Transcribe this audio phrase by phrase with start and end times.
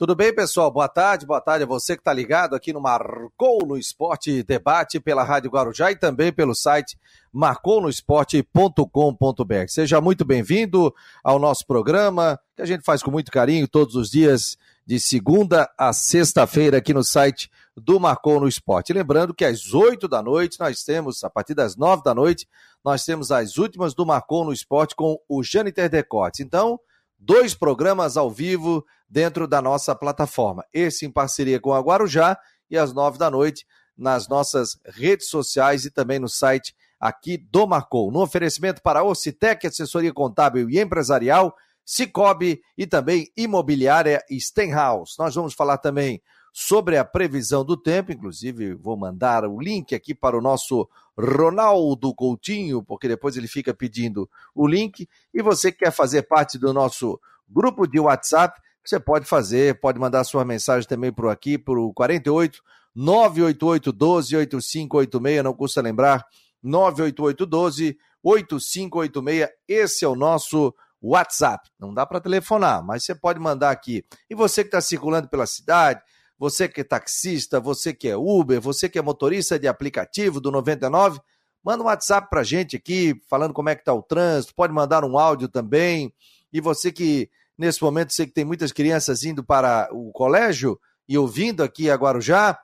[0.00, 0.70] Tudo bem, pessoal?
[0.70, 4.98] Boa tarde, boa tarde a você que está ligado aqui no Marcou no Esporte Debate
[4.98, 6.98] pela Rádio Guarujá e também pelo site
[7.30, 9.68] marconosport.com.br.
[9.68, 10.90] Seja muito bem-vindo
[11.22, 15.70] ao nosso programa, que a gente faz com muito carinho todos os dias, de segunda
[15.76, 18.94] a sexta-feira, aqui no site do Marcou no Esporte.
[18.94, 22.48] Lembrando que às oito da noite nós temos, a partir das nove da noite,
[22.82, 26.40] nós temos as últimas do Marcou no Esporte com o Jâniter Decotes.
[26.40, 26.80] Então,
[27.20, 30.64] dois programas ao vivo dentro da nossa plataforma.
[30.72, 32.38] Esse em parceria com a Guarujá
[32.70, 37.66] e às nove da noite nas nossas redes sociais e também no site aqui do
[37.66, 38.10] Marcou.
[38.10, 41.54] No oferecimento para Ocitec, assessoria contábil e empresarial,
[41.84, 45.16] Cicobi e também imobiliária Stenhouse.
[45.18, 50.14] Nós vamos falar também sobre a previsão do tempo, inclusive vou mandar o link aqui
[50.14, 50.88] para o nosso
[51.20, 55.08] Ronaldo Coutinho, porque depois ele fica pedindo o link.
[55.32, 59.98] E você que quer fazer parte do nosso grupo de WhatsApp, você pode fazer, pode
[59.98, 62.62] mandar sua mensagem também por aqui, por 48
[62.94, 66.26] 988 12 8586, não custa lembrar,
[66.62, 71.70] 988 12 8586, esse é o nosso WhatsApp.
[71.78, 74.04] Não dá para telefonar, mas você pode mandar aqui.
[74.28, 76.02] E você que está circulando pela cidade,
[76.40, 80.50] você que é taxista, você que é Uber, você que é motorista de aplicativo do
[80.50, 81.20] 99,
[81.62, 84.72] manda um WhatsApp para a gente aqui, falando como é que está o trânsito, pode
[84.72, 86.12] mandar um áudio também.
[86.52, 87.30] E você que
[87.60, 91.94] Nesse momento, sei que tem muitas crianças indo para o colégio e ouvindo aqui a
[91.94, 92.58] Guarujá.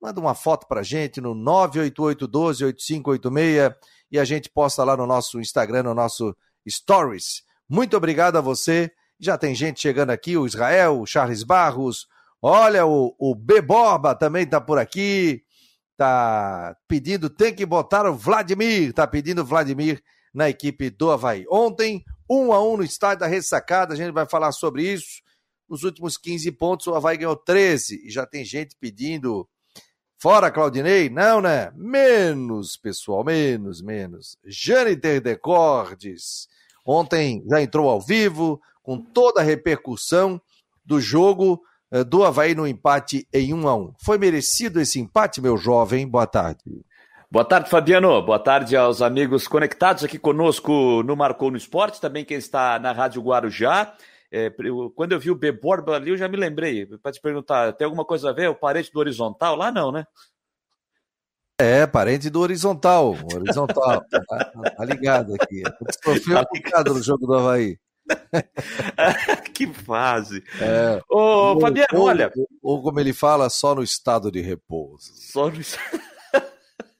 [0.00, 3.74] Manda uma foto para a gente no 988-12-8586
[4.10, 6.34] e a gente posta lá no nosso Instagram, no nosso
[6.66, 7.42] Stories.
[7.68, 8.90] Muito obrigado a você.
[9.20, 12.08] Já tem gente chegando aqui, o Israel, o Charles Barros.
[12.40, 13.34] Olha, o, o
[14.18, 15.42] também está por aqui.
[15.96, 18.92] Tá pedindo, tem que botar o Vladimir.
[18.92, 21.44] Tá pedindo o Vladimir na equipe do Havaí.
[21.50, 25.20] Ontem, um a um no estádio da ressacada, a gente vai falar sobre isso.
[25.68, 29.48] Nos últimos 15 pontos, o Havaí ganhou 13 e já tem gente pedindo.
[30.20, 31.08] Fora Claudinei?
[31.08, 31.70] Não, né?
[31.76, 34.36] Menos, pessoal, menos, menos.
[34.44, 36.48] Jâniter Decordes.
[36.84, 40.40] Ontem já entrou ao vivo, com toda a repercussão
[40.84, 41.60] do jogo
[42.06, 46.06] do Havaí no empate em 1 a 1 Foi merecido esse empate, meu jovem?
[46.06, 46.84] Boa tarde.
[47.30, 48.22] Boa tarde, Fabiano.
[48.22, 52.92] Boa tarde aos amigos conectados aqui conosco no Marcou no Esporte, também quem está na
[52.92, 53.94] Rádio Guarujá.
[54.30, 54.50] É,
[54.94, 56.86] quando eu vi o B Borba ali, eu já me lembrei.
[56.86, 58.48] Para te perguntar, tem alguma coisa a ver?
[58.48, 59.56] O parente do horizontal?
[59.56, 60.06] Lá não, né?
[61.60, 63.16] É, parente do horizontal.
[63.34, 64.04] Horizontal.
[64.08, 64.44] tá,
[64.76, 65.62] tá, ligado aqui.
[66.04, 67.76] Sofreu um bocado no jogo do Havaí.
[69.54, 70.42] que fase.
[70.60, 71.00] É.
[71.08, 72.32] Ô, Fabiano, ou, olha.
[72.34, 75.12] Ou, ou como ele fala, só no estado de repouso.
[75.14, 76.00] Só no estado.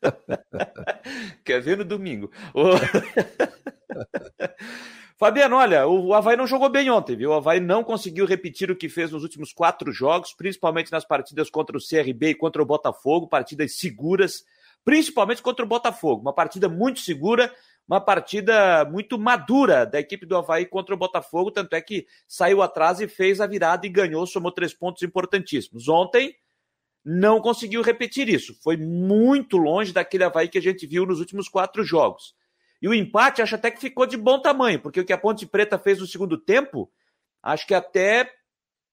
[1.45, 2.31] Quer ver no domingo.
[5.19, 7.31] Fabiano, olha, o Havaí não jogou bem ontem, viu?
[7.31, 11.51] O Havaí não conseguiu repetir o que fez nos últimos quatro jogos, principalmente nas partidas
[11.51, 14.45] contra o CRB e contra o Botafogo, partidas seguras,
[14.85, 16.23] principalmente contra o Botafogo.
[16.23, 17.53] Uma partida muito segura,
[17.89, 22.61] uma partida muito madura da equipe do Havaí contra o Botafogo, tanto é que saiu
[22.61, 25.89] atrás e fez a virada e ganhou, somou três pontos importantíssimos.
[25.89, 26.37] Ontem
[27.03, 28.55] não conseguiu repetir isso.
[28.63, 32.35] Foi muito longe daquele Havaí que a gente viu nos últimos quatro jogos.
[32.83, 35.47] E o empate acho até que ficou de bom tamanho, porque o que a Ponte
[35.47, 36.93] Preta fez no segundo tempo,
[37.43, 38.31] acho que até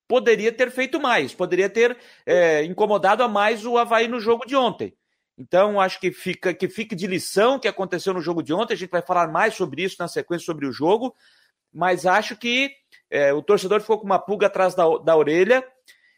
[0.08, 4.56] poderia ter feito mais, poderia ter é, incomodado a mais o Havaí no jogo de
[4.56, 4.96] ontem.
[5.38, 8.74] Então, acho que fica que fique de lição o que aconteceu no jogo de ontem.
[8.74, 11.14] A gente vai falar mais sobre isso na sequência sobre o jogo,
[11.74, 12.72] mas acho que
[13.10, 15.64] é, o torcedor ficou com uma pulga atrás da, da orelha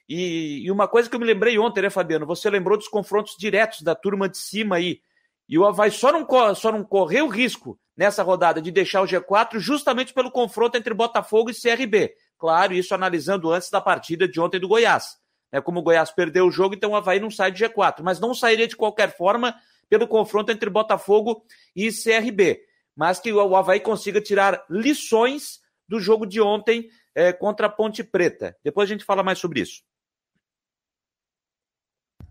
[0.08, 2.26] e, e, uma coisa que eu me lembrei ontem, né, Fabiano?
[2.26, 5.02] Você lembrou dos confrontos diretos da turma de cima aí.
[5.50, 9.60] E o Havaí só não, só não correu risco nessa rodada de deixar o G4
[9.60, 12.14] justamente pelo confronto entre Botafogo e CRB.
[12.38, 15.18] Claro, isso analisando antes da partida de ontem do Goiás.
[15.52, 18.02] Né, como o Goiás perdeu o jogo, então o Havaí não sai de G4.
[18.02, 19.56] Mas não sairia de qualquer forma
[19.90, 21.44] pelo confronto entre Botafogo
[21.76, 22.60] e CRB.
[22.96, 28.04] Mas que o Havaí consiga tirar lições do jogo de ontem é, contra a Ponte
[28.04, 28.56] Preta.
[28.64, 29.82] Depois a gente fala mais sobre isso.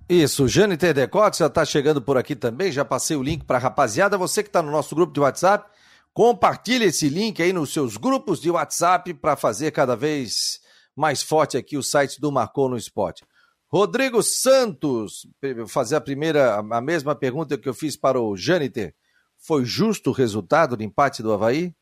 [0.08, 3.60] Isso, Jane Tedecote já está chegando por aqui também, já passei o link para a
[3.60, 4.16] rapaziada.
[4.16, 5.68] Você que está no nosso grupo de WhatsApp,
[6.14, 10.60] compartilhe esse link aí nos seus grupos de WhatsApp para fazer cada vez
[10.96, 13.22] mais forte aqui o site do Marcou no Esporte.
[13.68, 15.26] Rodrigo Santos,
[15.68, 18.94] fazer a primeira, a mesma pergunta que eu fiz para o Jâniter.
[19.38, 21.74] Foi justo o resultado do empate do Havaí?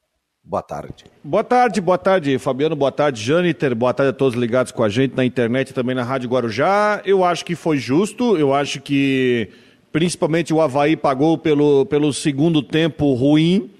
[0.42, 1.04] Boa tarde.
[1.22, 4.90] Boa tarde, boa tarde, Fabiano, boa tarde, Jâniter, boa tarde a todos ligados com a
[4.90, 7.00] gente na internet e também na Rádio Guarujá.
[7.04, 9.48] Eu acho que foi justo, eu acho que
[9.90, 13.70] principalmente o Havaí pagou pelo, pelo segundo tempo ruim.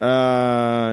[0.00, 0.92] Ah.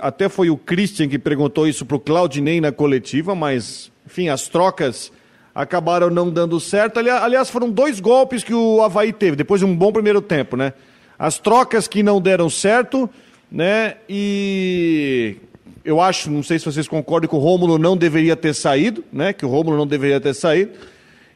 [0.00, 4.48] Até foi o Christian que perguntou isso para o Claudinei na coletiva, mas enfim, as
[4.48, 5.12] trocas
[5.54, 6.98] acabaram não dando certo.
[6.98, 10.72] Aliás, foram dois golpes que o Havaí teve, depois de um bom primeiro tempo, né?
[11.18, 13.08] As trocas que não deram certo,
[13.50, 13.96] né?
[14.08, 15.36] E
[15.84, 19.32] eu acho, não sei se vocês concordam, que o Rômulo não deveria ter saído, né?
[19.32, 20.72] Que o Rômulo não deveria ter saído.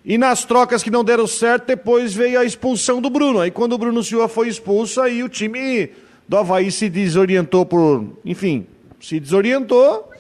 [0.05, 3.40] E nas trocas que não deram certo, depois veio a expulsão do Bruno.
[3.40, 5.90] Aí quando o Bruno Silva foi expulso, aí o time
[6.28, 8.04] do Havaí se desorientou por.
[8.24, 8.66] Enfim,
[9.00, 10.10] se desorientou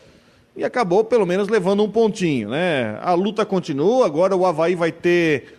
[0.56, 2.98] e acabou pelo menos levando um pontinho, né?
[3.02, 5.58] A luta continua, agora o Havaí vai ter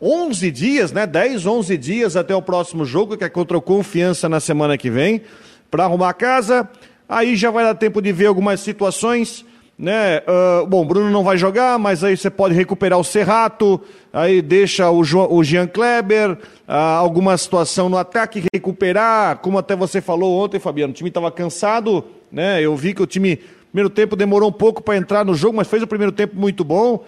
[0.00, 1.06] 11 dias, né?
[1.06, 4.88] 10, 11 dias até o próximo jogo, que é contra o Confiança na semana que
[4.88, 5.22] vem,
[5.70, 6.68] para arrumar a casa.
[7.08, 9.44] Aí já vai dar tempo de ver algumas situações,
[9.80, 10.18] né?
[10.18, 13.80] Uh, bom, Bruno não vai jogar, mas aí você pode recuperar o Serrato,
[14.12, 16.38] aí deixa o, jo o Jean Kleber, uh,
[16.68, 22.04] alguma situação no ataque recuperar, como até você falou ontem, Fabiano, o time estava cansado,
[22.30, 22.60] né?
[22.60, 23.40] Eu vi que o time
[23.70, 26.64] Primeiro tempo demorou um pouco para entrar no jogo, mas fez o primeiro tempo muito
[26.64, 27.04] bom.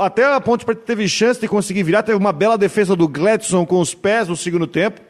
[0.00, 3.64] Até a Ponte Preta teve chance de conseguir virar, teve uma bela defesa do Gladson
[3.64, 5.00] com os pés no segundo tempo,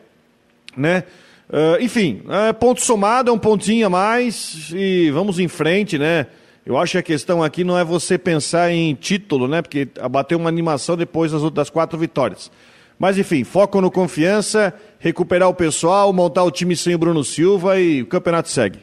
[0.76, 1.04] né?
[1.48, 6.26] Uh, enfim, é ponto somado, é um pontinho a mais e vamos em frente, né?
[6.66, 9.62] Eu acho que a questão aqui não é você pensar em título, né?
[9.62, 12.50] Porque abateu uma animação depois das, das quatro vitórias.
[12.98, 17.78] Mas enfim, foco no confiança, recuperar o pessoal, montar o time sem o Bruno Silva
[17.78, 18.80] e o campeonato segue.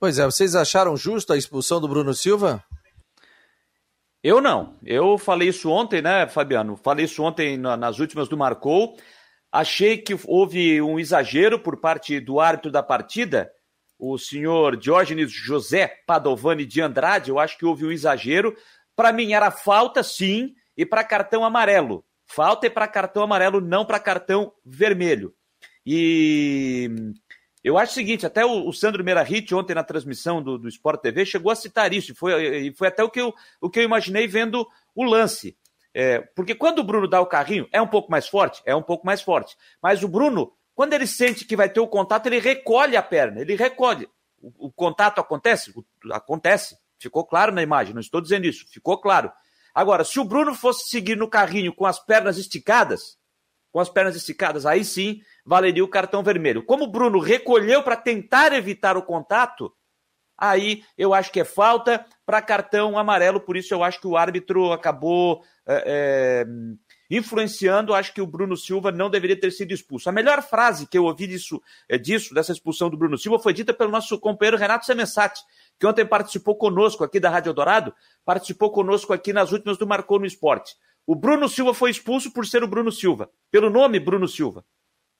[0.00, 2.64] Pois é, vocês acharam justo a expulsão do Bruno Silva?
[4.20, 4.74] Eu não.
[4.84, 6.76] Eu falei isso ontem, né, Fabiano?
[6.82, 8.96] Falei isso ontem nas últimas do Marcou.
[9.52, 13.52] Achei que houve um exagero por parte do árbitro da partida,
[13.98, 17.30] o senhor Diógenes José Padovani de Andrade.
[17.30, 18.56] Eu acho que houve um exagero.
[18.94, 22.04] Para mim era falta, sim, e para cartão amarelo.
[22.26, 25.34] Falta é para cartão amarelo, não para cartão vermelho.
[25.84, 26.90] E
[27.62, 31.24] eu acho o seguinte, até o, Sandro Merahit, ontem na transmissão do, do Sport TV,
[31.24, 34.26] chegou a citar isso, e foi, foi até o que, eu, o que eu imaginei
[34.26, 35.56] vendo o lance.
[35.94, 38.60] É, porque quando o Bruno dá o carrinho, é um pouco mais forte?
[38.66, 39.56] É um pouco mais forte.
[39.82, 43.40] Mas o Bruno, quando ele sente que vai ter o contato, ele recolhe a perna,
[43.40, 44.06] ele recolhe.
[44.38, 45.72] O, o contato acontece?
[45.74, 45.82] O,
[46.12, 46.76] acontece.
[46.98, 49.32] Ficou claro na imagem, não estou dizendo isso, ficou claro.
[49.74, 53.18] Agora, se o Bruno fosse seguir no carrinho com as pernas esticadas,
[53.72, 56.64] com as pernas esticadas, aí sim valeria o cartão vermelho.
[56.64, 59.72] Como o Bruno recolheu para tentar evitar o contato,
[60.36, 64.16] aí eu acho que é falta para cartão amarelo, por isso eu acho que o
[64.16, 66.44] árbitro acabou é,
[67.10, 70.08] influenciando, acho que o Bruno Silva não deveria ter sido expulso.
[70.08, 73.52] A melhor frase que eu ouvi disso, é, disso dessa expulsão do Bruno Silva, foi
[73.52, 75.40] dita pelo nosso companheiro Renato Semensati,
[75.78, 77.94] que ontem participou conosco aqui da Rádio Dourado,
[78.24, 80.74] participou conosco aqui nas últimas do Marcou no Esporte.
[81.06, 84.64] O Bruno Silva foi expulso por ser o Bruno Silva, pelo nome Bruno Silva.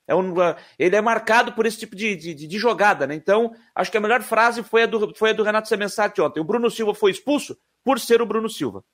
[0.09, 0.35] É um,
[0.79, 3.15] ele é marcado por esse tipo de, de, de, jogada, né?
[3.15, 6.41] Então, acho que a melhor frase foi a do, foi a do Renato Semensati ontem.
[6.41, 8.85] O Bruno Silva foi expulso por ser o Bruno Silva.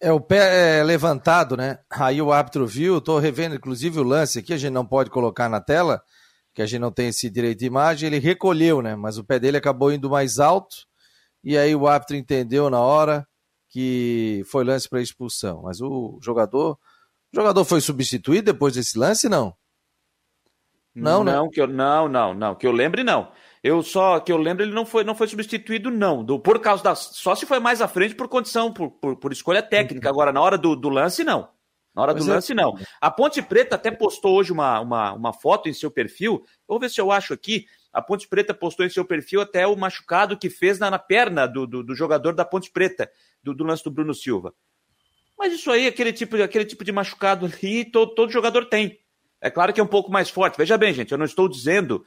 [0.00, 1.78] É o pé é, levantado, né?
[1.90, 5.48] Aí o árbitro viu, estou revendo inclusive o lance aqui, a gente não pode colocar
[5.48, 6.02] na tela,
[6.54, 8.94] que a gente não tem esse direito de imagem, ele recolheu, né?
[8.94, 10.76] Mas o pé dele acabou indo mais alto,
[11.42, 13.26] e aí o árbitro entendeu na hora
[13.68, 15.62] que foi lance para expulsão.
[15.62, 16.78] Mas o jogador,
[17.32, 19.54] o jogador foi substituído depois desse lance, não?
[20.94, 21.32] Não, né?
[21.32, 23.30] não, que eu não, não, não, que eu lembre não.
[23.62, 26.82] Eu só que eu lembro ele não foi não foi substituído não, do, por causa
[26.82, 30.08] da só se foi mais à frente por condição por, por, por escolha técnica.
[30.08, 30.12] Uhum.
[30.12, 31.48] Agora na hora do, do lance não.
[31.98, 32.34] Na hora do é.
[32.34, 32.78] lance, não.
[33.00, 36.44] A Ponte Preta até postou hoje uma, uma, uma foto em seu perfil.
[36.64, 37.66] Vou ver se eu acho aqui.
[37.92, 41.44] A Ponte Preta postou em seu perfil até o machucado que fez na, na perna
[41.44, 43.10] do, do, do, jogador da Ponte Preta,
[43.42, 44.54] do, do, lance do Bruno Silva.
[45.36, 49.00] Mas isso aí, aquele tipo, aquele tipo de machucado ali, todo, todo jogador tem.
[49.40, 50.56] É claro que é um pouco mais forte.
[50.56, 52.04] Veja bem, gente, eu não estou dizendo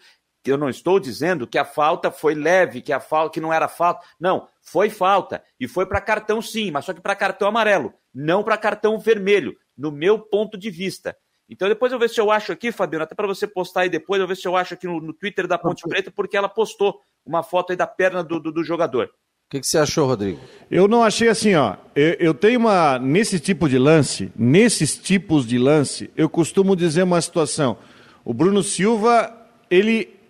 [0.50, 3.68] eu não estou dizendo que a falta foi leve, que a falta que não era
[3.68, 4.06] falta.
[4.20, 8.44] Não, foi falta e foi para cartão sim, mas só que para cartão amarelo, não
[8.44, 11.16] para cartão vermelho, no meu ponto de vista.
[11.50, 14.22] Então depois eu ver se eu acho aqui, Fabiano, até para você postar aí depois,
[14.22, 17.02] eu ver se eu acho aqui no, no, Twitter da Ponte Preta, porque ela postou
[17.26, 19.12] uma foto aí da perna do, do, do jogador
[19.52, 20.40] que, que você achou, Rodrigo?
[20.70, 21.76] Eu não achei assim, ó.
[21.94, 22.98] Eu, eu, tenho uma.
[22.98, 27.78] Nesse tipo de lance, nesses tipos de lance, eu costumo dizer uma situação.
[28.24, 29.30] O Bruno Silva,
[29.70, 30.21] ele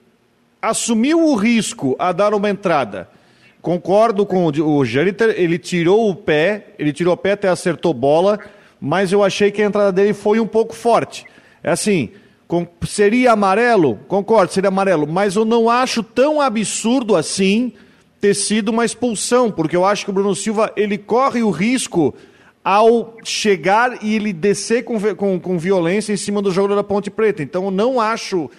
[0.62, 3.10] assumiu o risco a dar uma entrada.
[3.62, 8.39] Concordo com o Jâniter, ele tirou o pé, ele tirou o pé até acertou bola,
[8.80, 11.25] mas eu achei que a entrada dele foi um pouco forte.
[11.63, 12.10] É assim,
[12.48, 14.00] com, seria amarelo?
[14.08, 17.72] Concordo, seria amarelo, mas eu não acho tão absurdo assim
[18.20, 22.13] ter sido uma expulsão, porque eu acho que o Bruno Silva ele corre o risco
[22.63, 27.10] ao chegar e ele descer com, com, com violência em cima do jogador da Ponte
[27.10, 27.41] Preta.
[27.41, 28.50] Então eu não acho.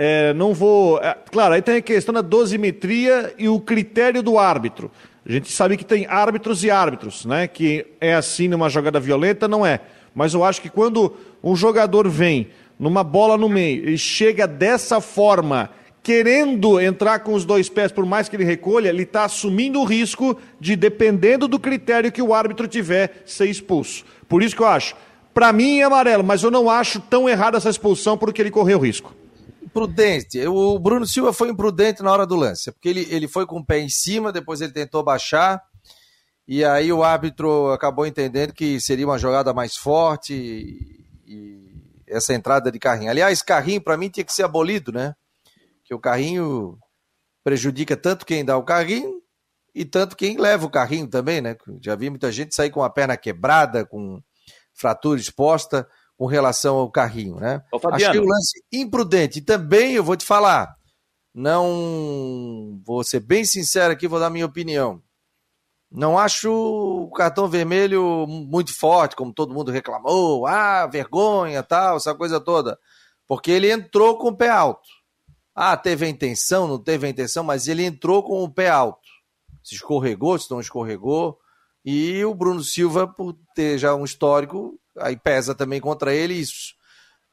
[0.00, 1.00] É, não vou.
[1.02, 4.92] É, claro, aí tem a questão da dosimetria e o critério do árbitro.
[5.26, 7.48] A gente sabe que tem árbitros e árbitros, né?
[7.48, 9.80] Que é assim numa jogada violenta, não é.
[10.14, 12.46] Mas eu acho que quando um jogador vem
[12.78, 15.68] numa bola no meio e chega dessa forma,
[16.00, 19.84] querendo entrar com os dois pés, por mais que ele recolha, ele está assumindo o
[19.84, 24.04] risco de, dependendo do critério que o árbitro tiver, ser expulso.
[24.28, 24.94] Por isso que eu acho,
[25.34, 28.78] para mim é amarelo, mas eu não acho tão errada essa expulsão porque ele correu
[28.78, 29.12] risco
[29.78, 30.44] prudente.
[30.48, 33.64] O Bruno Silva foi imprudente na hora do lance, porque ele, ele foi com o
[33.64, 35.62] pé em cima, depois ele tentou baixar,
[36.48, 41.68] e aí o árbitro acabou entendendo que seria uma jogada mais forte e,
[42.08, 43.10] essa entrada de carrinho.
[43.10, 45.14] Aliás, carrinho para mim tinha que ser abolido, né?
[45.84, 46.76] Que o carrinho
[47.44, 49.20] prejudica tanto quem dá o carrinho
[49.74, 51.54] e tanto quem leva o carrinho também, né?
[51.82, 54.20] Já vi muita gente sair com a perna quebrada, com
[54.72, 55.86] fratura exposta
[56.18, 57.62] com relação ao carrinho, né?
[57.72, 59.38] Ô, Acho que o lance imprudente.
[59.38, 60.76] E também eu vou te falar,
[61.32, 65.00] não vou ser bem sincero aqui, vou dar minha opinião.
[65.90, 72.14] Não acho o cartão vermelho muito forte, como todo mundo reclamou, ah, vergonha, tal, essa
[72.14, 72.76] coisa toda.
[73.26, 74.88] Porque ele entrou com o pé alto.
[75.54, 79.08] Ah, teve a intenção, não teve a intenção, mas ele entrou com o pé alto.
[79.62, 81.38] Se escorregou, se não escorregou.
[81.84, 86.74] E o Bruno Silva, por ter já um histórico, aí pesa também contra ele isso.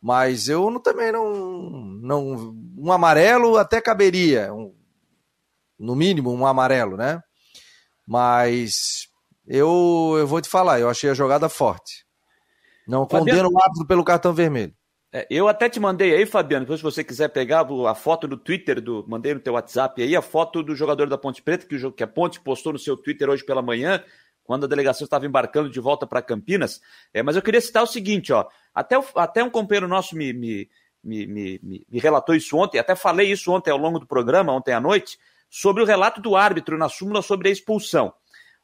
[0.02, 2.56] Mas eu não, também não, não.
[2.78, 4.54] Um amarelo até caberia.
[4.54, 4.74] Um,
[5.80, 7.22] no mínimo, um amarelo, né?
[8.08, 9.08] Mas
[9.48, 12.06] eu, eu vou te falar, eu achei a jogada forte.
[12.88, 14.74] Não condeno o árbitro pelo cartão vermelho.
[15.12, 18.82] É, eu até te mandei aí, Fabiano, se você quiser pegar a foto do Twitter,
[18.82, 21.92] do, mandei no teu WhatsApp aí, a foto do jogador da Ponte Preta, que, o,
[21.92, 24.04] que a Ponte postou no seu Twitter hoje pela manhã,
[24.46, 26.80] quando a delegação estava embarcando de volta para Campinas.
[27.14, 30.70] É, mas eu queria citar o seguinte, ó, até, até um companheiro nosso me, me,
[31.04, 34.74] me, me, me relatou isso ontem, até falei isso ontem ao longo do programa, ontem
[34.74, 35.18] à noite,
[35.50, 38.14] sobre o relato do árbitro na súmula sobre a expulsão.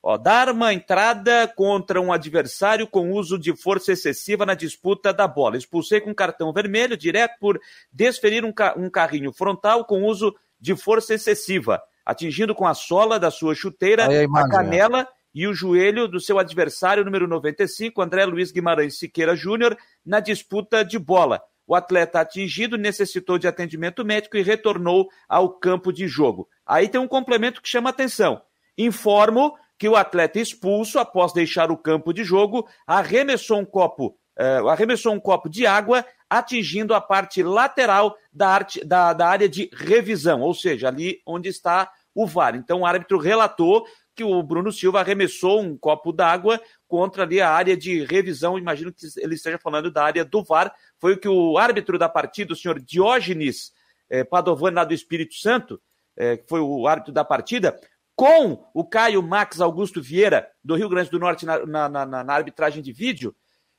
[0.03, 5.27] Ó, dar uma entrada contra um adversário com uso de força excessiva na disputa da
[5.27, 5.57] bola.
[5.57, 7.59] Expulsei com cartão vermelho, direto por
[7.91, 13.19] desferir um, ca um carrinho frontal com uso de força excessiva, atingindo com a sola
[13.19, 18.25] da sua chuteira a, a canela e o joelho do seu adversário número 95, André
[18.25, 21.41] Luiz Guimarães Siqueira Júnior, na disputa de bola.
[21.65, 26.49] O atleta atingido necessitou de atendimento médico e retornou ao campo de jogo.
[26.65, 28.41] Aí tem um complemento que chama atenção.
[28.77, 34.67] Informo que o atleta expulso, após deixar o campo de jogo, arremessou um copo, uh,
[34.67, 39.69] arremessou um copo de água, atingindo a parte lateral da, arte, da, da área de
[39.73, 42.55] revisão, ou seja, ali onde está o VAR.
[42.55, 43.85] Então o árbitro relatou
[44.21, 48.59] que o Bruno Silva arremessou um copo d'água contra ali a área de revisão.
[48.59, 50.71] Imagino que ele esteja falando da área do VAR.
[50.99, 53.71] Foi o que o árbitro da partida, o senhor Diógenes
[54.11, 55.81] eh, Padovani, lá do Espírito Santo,
[56.15, 57.79] eh, que foi o árbitro da partida,
[58.15, 62.33] com o Caio Max Augusto Vieira, do Rio Grande do Norte, na, na, na, na
[62.33, 63.35] arbitragem de vídeo.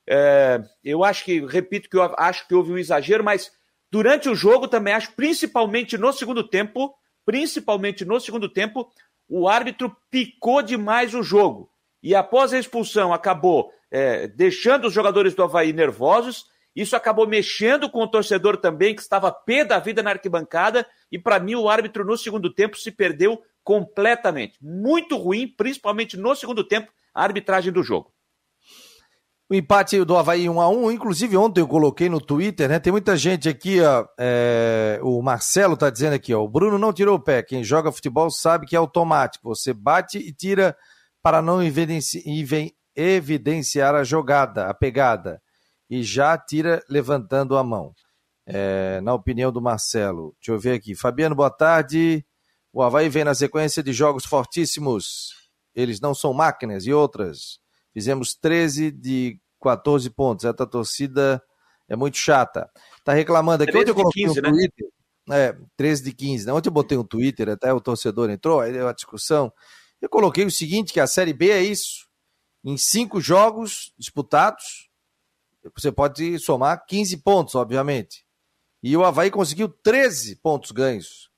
[0.08, 3.52] Eh, eu acho que, repito que eu acho que houve um exagero, mas
[3.92, 6.92] durante o jogo também acho, principalmente no segundo tempo,
[7.24, 8.90] principalmente no segundo tempo,
[9.28, 11.70] o árbitro picou demais o jogo.
[12.02, 16.46] E após a expulsão, acabou é, deixando os jogadores do Havaí nervosos.
[16.74, 20.86] Isso acabou mexendo com o torcedor também, que estava pé da vida na arquibancada.
[21.10, 24.58] E para mim, o árbitro no segundo tempo se perdeu completamente.
[24.60, 28.12] Muito ruim, principalmente no segundo tempo, a arbitragem do jogo.
[29.52, 32.78] O empate do Havaí 1 a 1 inclusive ontem eu coloquei no Twitter, né?
[32.78, 36.90] Tem muita gente aqui, ó, é, o Marcelo tá dizendo aqui, ó, o Bruno não
[36.90, 37.42] tirou o pé.
[37.42, 39.54] Quem joga futebol sabe que é automático.
[39.54, 40.74] Você bate e tira
[41.22, 42.24] para não evidenci
[42.96, 45.38] evidenciar a jogada, a pegada.
[45.90, 47.92] E já tira levantando a mão.
[48.46, 50.34] É, na opinião do Marcelo.
[50.40, 50.94] Deixa eu ver aqui.
[50.94, 52.24] Fabiano, boa tarde.
[52.72, 55.34] O Havaí vem na sequência de jogos fortíssimos.
[55.74, 57.60] Eles não são máquinas e outras.
[57.92, 60.44] Fizemos 13 de 14 pontos.
[60.44, 61.42] Essa torcida
[61.88, 62.70] é muito chata.
[63.04, 63.76] Tá reclamando aqui.
[63.76, 64.50] Ontem eu coloquei 15, um né?
[64.50, 64.88] Twitter.
[65.30, 66.46] É, 13 de 15.
[66.46, 66.52] Né?
[66.52, 69.52] Ontem eu botei um Twitter, até o torcedor entrou, aí deu uma discussão.
[70.00, 72.08] Eu coloquei o seguinte: que a Série B é isso.
[72.64, 74.88] Em cinco jogos disputados,
[75.74, 78.24] você pode somar 15 pontos, obviamente.
[78.82, 81.30] E o Havaí conseguiu 13 pontos ganhos.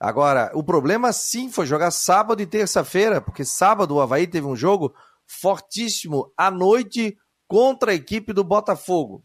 [0.00, 4.54] Agora, o problema sim foi jogar sábado e terça-feira, porque sábado o Havaí teve um
[4.54, 4.94] jogo
[5.28, 7.16] fortíssimo à noite
[7.46, 9.22] contra a equipe do Botafogo.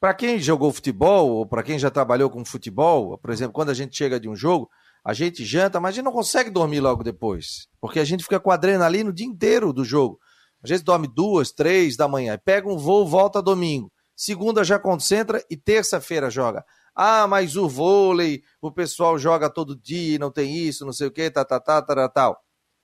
[0.00, 3.74] Para quem jogou futebol, ou para quem já trabalhou com futebol, por exemplo, quando a
[3.74, 4.68] gente chega de um jogo,
[5.04, 8.38] a gente janta, mas a gente não consegue dormir logo depois, porque a gente fica
[8.38, 10.18] com adrenalina o dia inteiro do jogo.
[10.62, 13.92] A gente dorme duas, três da manhã, pega um voo, volta domingo.
[14.14, 16.64] Segunda já concentra e terça-feira joga.
[16.94, 21.10] Ah, mas o vôlei, o pessoal joga todo dia, não tem isso, não sei o
[21.10, 22.38] que, tá, tá, tá, tá, tal.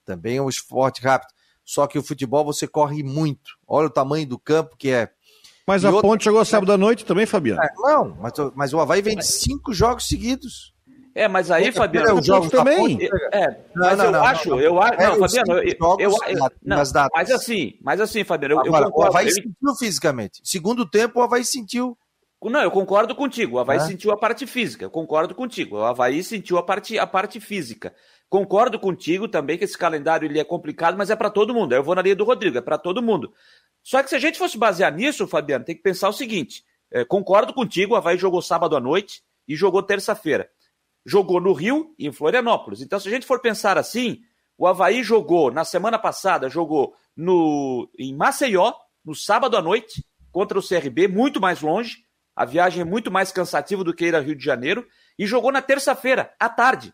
[0.04, 1.32] também é um esporte rápido.
[1.68, 3.50] Só que o futebol você corre muito.
[3.68, 5.10] Olha o tamanho do campo que é.
[5.66, 6.08] Mas e a outra...
[6.08, 7.60] Ponte jogou sábado à noite também, Fabiano?
[7.62, 10.72] É, não, mas, mas o Havaí vem de cinco jogos seguidos.
[11.14, 12.98] É, mas aí, Fabiano, os jogos também.
[13.34, 16.82] É, mas não, eu não, acho, não, eu acho, não, Fabiano, eu, eu, eu não,
[17.14, 19.12] mas assim, mas assim, Fabiano, eu, Agora, eu concordo.
[19.12, 20.40] O Havaí sentiu fisicamente.
[20.42, 21.98] Segundo tempo, o Havaí sentiu.
[22.42, 23.56] Não, eu concordo contigo.
[23.56, 23.80] O Havaí é?
[23.80, 24.86] sentiu a parte física.
[24.86, 25.76] Eu concordo contigo.
[25.76, 27.92] O Havaí sentiu a parte, a parte física.
[28.28, 31.74] Concordo contigo também que esse calendário ele é complicado, mas é para todo mundo.
[31.74, 33.32] Eu vou na linha do Rodrigo, é para todo mundo.
[33.82, 37.04] Só que se a gente fosse basear nisso, Fabiano, tem que pensar o seguinte: é,
[37.04, 40.50] concordo contigo, o Havaí jogou sábado à noite e jogou terça-feira
[41.08, 42.82] jogou no Rio e em Florianópolis.
[42.82, 44.20] Então, se a gente for pensar assim,
[44.58, 50.58] o Havaí jogou, na semana passada, jogou no, em Maceió, no sábado à noite, contra
[50.58, 52.04] o CRB, muito mais longe.
[52.36, 54.86] A viagem é muito mais cansativa do que ir ao Rio de Janeiro.
[55.18, 56.92] E jogou na terça-feira, à tarde.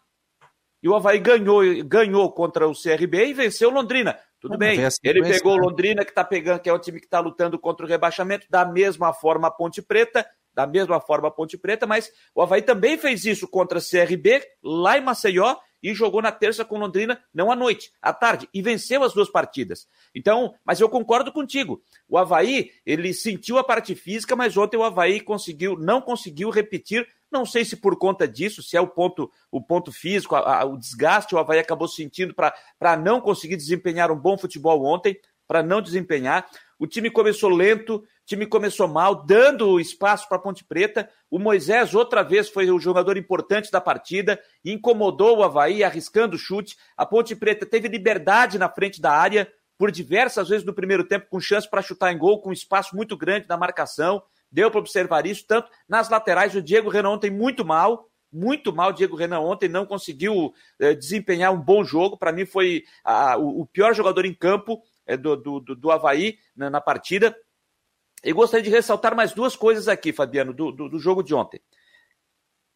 [0.84, 4.18] E o Havaí ganhou, ganhou contra o CRB e venceu Londrina.
[4.38, 5.62] Tudo bem, assim ele pegou né?
[5.62, 8.66] Londrina, que tá pegando, que é o time que está lutando contra o rebaixamento, da
[8.66, 12.98] mesma forma a Ponte Preta, da mesma forma a Ponte Preta, mas o Havaí também
[12.98, 17.50] fez isso contra a CRB, lá em Maceió, e jogou na terça com Londrina, não
[17.50, 19.86] à noite, à tarde, e venceu as duas partidas.
[20.14, 21.82] Então, mas eu concordo contigo.
[22.06, 27.06] O Havaí, ele sentiu a parte física, mas ontem o Havaí conseguiu, não conseguiu repetir,
[27.34, 30.64] não sei se por conta disso, se é o ponto, o ponto físico, a, a,
[30.64, 35.62] o desgaste, o Havaí acabou sentindo para não conseguir desempenhar um bom futebol ontem, para
[35.62, 36.46] não desempenhar.
[36.78, 41.10] O time começou lento, o time começou mal, dando espaço para a Ponte Preta.
[41.30, 46.38] O Moisés, outra vez, foi o jogador importante da partida, incomodou o Havaí, arriscando o
[46.38, 46.76] chute.
[46.96, 51.26] A Ponte Preta teve liberdade na frente da área, por diversas vezes no primeiro tempo,
[51.28, 54.22] com chance para chutar em gol, com espaço muito grande na marcação.
[54.54, 56.54] Deu para observar isso, tanto nas laterais.
[56.54, 58.92] O Diego Renan ontem muito mal, muito mal.
[58.92, 62.16] Diego Renan ontem não conseguiu eh, desempenhar um bom jogo.
[62.16, 62.84] Para mim, foi
[63.36, 67.36] o, o pior jogador em campo é, do, do, do Havaí na, na partida.
[68.22, 71.60] E gostaria de ressaltar mais duas coisas aqui, Fabiano, do, do, do, jogo de ontem.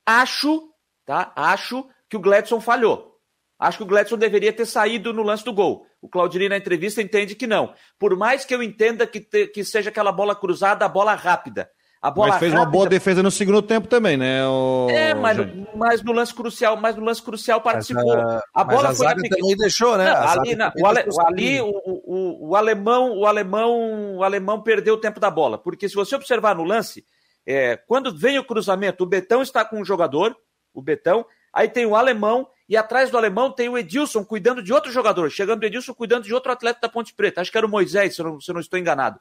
[0.05, 0.69] Acho,
[1.07, 1.33] tá?
[1.37, 3.21] Acho que o Gladson falhou.
[3.57, 5.87] Acho que o Gladson deveria ter saído no lance do gol.
[6.01, 7.73] O Claudinei na entrevista entende que não.
[7.99, 11.71] Por mais que eu entenda que, te, que seja aquela bola cruzada, a bola rápida.
[12.01, 12.67] A bola mas fez rápida...
[12.67, 14.47] uma boa defesa no segundo tempo também, né?
[14.47, 14.87] O...
[14.89, 15.37] É, mas,
[15.75, 18.17] mas no lance crucial, mas no lance crucial participou.
[18.17, 20.05] Mas, a, bola a foi na também deixou, né?
[20.05, 24.95] Não, ali, na, o, ale, ali o, o, o, alemão, o alemão, o alemão perdeu
[24.95, 27.05] o tempo da bola, porque se você observar no lance,
[27.45, 30.37] é, quando vem o cruzamento, o Betão está com o jogador,
[30.73, 34.73] o Betão, aí tem o alemão e atrás do alemão tem o Edilson cuidando de
[34.73, 37.67] outro jogador, chegando o Edilson cuidando de outro atleta da Ponte Preta, acho que era
[37.67, 39.19] o Moisés, se eu não, se eu não estou enganado.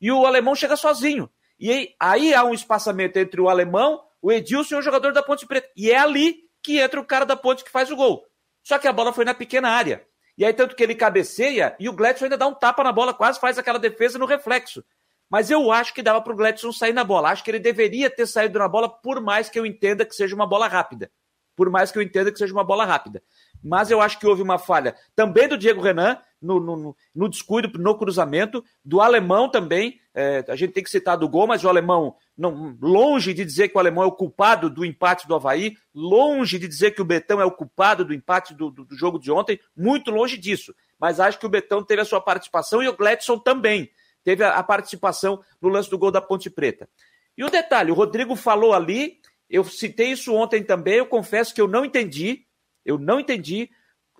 [0.00, 1.28] E o alemão chega sozinho.
[1.58, 5.46] E aí há um espaçamento entre o alemão, o Edilson e o jogador da Ponte
[5.46, 5.68] Preta.
[5.76, 8.24] E é ali que entra o cara da Ponte que faz o gol.
[8.62, 10.04] Só que a bola foi na pequena área.
[10.36, 13.14] E aí, tanto que ele cabeceia e o Gladson ainda dá um tapa na bola,
[13.14, 14.84] quase faz aquela defesa no reflexo.
[15.30, 17.30] Mas eu acho que dava para o Gladson sair na bola.
[17.30, 20.34] Acho que ele deveria ter saído na bola, por mais que eu entenda que seja
[20.34, 21.10] uma bola rápida.
[21.56, 23.22] Por mais que eu entenda que seja uma bola rápida.
[23.62, 27.78] Mas eu acho que houve uma falha também do Diego Renan, no, no, no descuido,
[27.78, 29.98] no cruzamento, do alemão também.
[30.14, 33.68] É, a gente tem que citar do gol, mas o alemão, não, longe de dizer
[33.68, 37.04] que o alemão é o culpado do empate do Havaí, longe de dizer que o
[37.04, 40.74] Betão é o culpado do empate do, do, do jogo de ontem, muito longe disso.
[41.00, 43.90] Mas acho que o Betão teve a sua participação e o Gladson também
[44.22, 46.88] teve a, a participação no lance do gol da Ponte Preta.
[47.36, 49.18] E o detalhe, o Rodrigo falou ali,
[49.50, 52.46] eu citei isso ontem também, eu confesso que eu não entendi,
[52.84, 53.70] eu não entendi,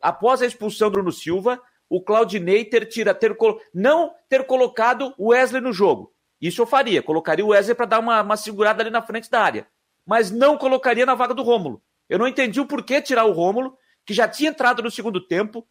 [0.03, 3.37] após a expulsão do Bruno Silva, o Claudinei ter, tira, ter
[3.73, 6.13] não ter colocado o Wesley no jogo.
[6.41, 9.41] Isso eu faria, colocaria o Wesley para dar uma, uma segurada ali na frente da
[9.41, 9.67] área.
[10.07, 11.83] Mas não colocaria na vaga do Rômulo.
[12.09, 15.67] Eu não entendi o porquê tirar o Rômulo, que já tinha entrado no segundo tempo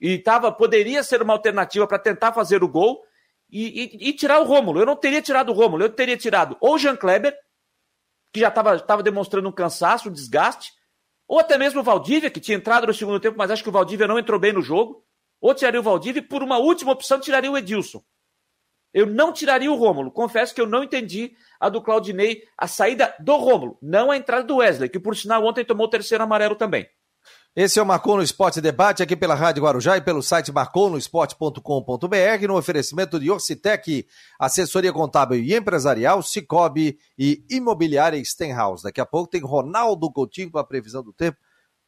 [0.00, 3.02] e tava, poderia ser uma alternativa para tentar fazer o gol
[3.50, 4.80] e, e, e, tirar o Rômulo.
[4.80, 7.36] Eu não teria tirado o Rômulo, eu teria tirado ou o Jean Kleber,
[8.32, 10.72] que já estava demonstrando um cansaço, um desgaste,
[11.28, 13.72] ou até mesmo o Valdívia, que tinha entrado no segundo tempo, mas acho que o
[13.72, 15.04] Valdívia não entrou bem no jogo
[15.42, 18.00] ou tiraria o Valdívia e, por uma última opção, tiraria o Edilson.
[18.94, 20.12] Eu não tiraria o Rômulo.
[20.12, 24.44] Confesso que eu não entendi a do Claudinei, a saída do Rômulo, não a entrada
[24.44, 26.86] do Wesley, que por sinal ontem tomou o terceiro amarelo também.
[27.54, 32.46] Esse é o Marcou no Esporte Debate, aqui pela Rádio Guarujá e pelo site marconosport.com.br,
[32.48, 34.06] no oferecimento de Orcitec,
[34.38, 38.82] assessoria contábil e empresarial, Cicobi e imobiliária Stenhouse.
[38.82, 41.36] Daqui a pouco tem Ronaldo Coutinho com a previsão do tempo.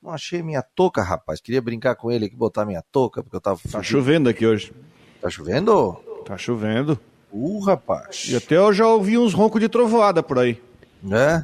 [0.05, 1.41] Não achei minha touca, rapaz.
[1.41, 3.59] Queria brincar com ele aqui, botar minha touca, porque eu tava.
[3.73, 4.71] Tá chovendo aqui hoje.
[5.19, 5.95] Tá chovendo?
[6.27, 7.01] Tá chovendo.
[7.33, 8.27] Uh, rapaz.
[8.29, 10.63] E até eu já ouvi uns roncos de trovoada por aí.
[11.03, 11.43] Né?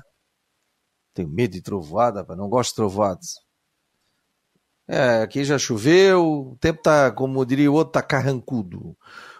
[1.14, 2.38] Tenho medo de trovoada, rapaz.
[2.38, 3.28] Não gosto de trovoadas.
[4.86, 8.94] É, aqui já choveu, o tempo tá, como diria o outro, tá carrancudo.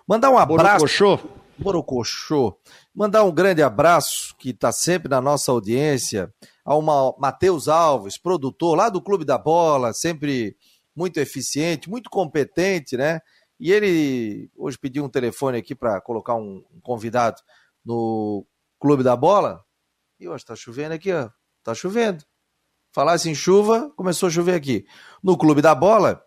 [0.08, 0.86] Mandar um abraço.
[0.86, 1.18] Borocochô.
[1.58, 2.58] Borocochô.
[2.94, 6.32] Mandar um grande abraço, que está sempre na nossa audiência,
[6.64, 6.82] ao
[7.18, 10.56] Matheus Alves, produtor lá do Clube da Bola, sempre
[10.94, 13.20] muito eficiente, muito competente, né?
[13.58, 17.40] E ele hoje pediu um telefone aqui para colocar um, convidado
[17.84, 18.46] no
[18.80, 19.62] Clube da Bola.
[20.18, 21.28] E hoje está chovendo aqui, ó.
[21.62, 22.24] Tá chovendo.
[22.92, 24.84] Falasse em chuva, começou a chover aqui.
[25.22, 26.22] No Clube da Bola,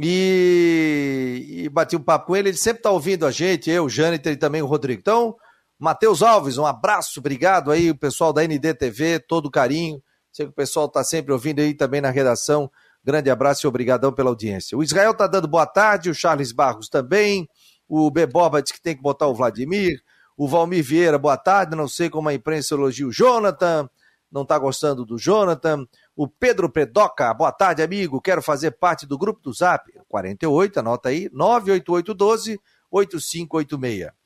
[0.00, 2.50] e, e bati um papo com ele.
[2.50, 5.00] Ele sempre está ouvindo a gente, eu, o Jâniter e também o Rodrigo.
[5.00, 5.36] Então,
[5.78, 10.02] Matheus Alves, um abraço, obrigado aí, o pessoal da NDTV, todo carinho.
[10.32, 12.70] Sei que o pessoal está sempre ouvindo aí também na redação.
[13.04, 14.76] Grande abraço e obrigadão pela audiência.
[14.76, 17.48] O Israel está dando boa tarde, o Charles Barros também.
[17.88, 20.02] O Beboba disse que tem que botar o Vladimir.
[20.36, 21.76] O Valmir Vieira, boa tarde.
[21.76, 23.88] Não sei como a imprensa elogia o Jonathan.
[24.30, 25.86] Não está gostando do Jonathan.
[26.14, 28.20] O Pedro Pedoca, boa tarde, amigo.
[28.20, 29.90] Quero fazer parte do grupo do Zap.
[30.08, 32.60] 48, anota aí, 98812
[32.90, 34.17] 8586.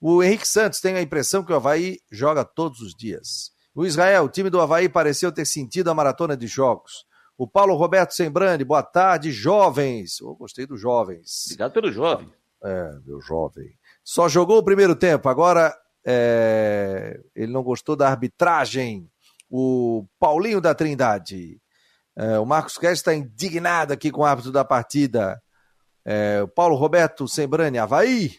[0.00, 3.50] O Henrique Santos tem a impressão que o Havaí joga todos os dias.
[3.74, 7.04] O Israel, o time do Havaí pareceu ter sentido a maratona de jogos.
[7.36, 10.20] O Paulo Roberto Sembrani, boa tarde, jovens.
[10.20, 11.44] Eu gostei dos jovens.
[11.46, 12.32] Obrigado pelo jovem.
[12.64, 13.76] É, meu jovem.
[14.02, 17.20] Só jogou o primeiro tempo, agora é...
[17.34, 19.10] ele não gostou da arbitragem
[19.50, 21.60] o Paulinho da Trindade.
[22.16, 25.40] É, o Marcos Guedes está indignado aqui com o árbitro da partida.
[26.04, 28.38] É, o Paulo Roberto Sembrani, Havaí.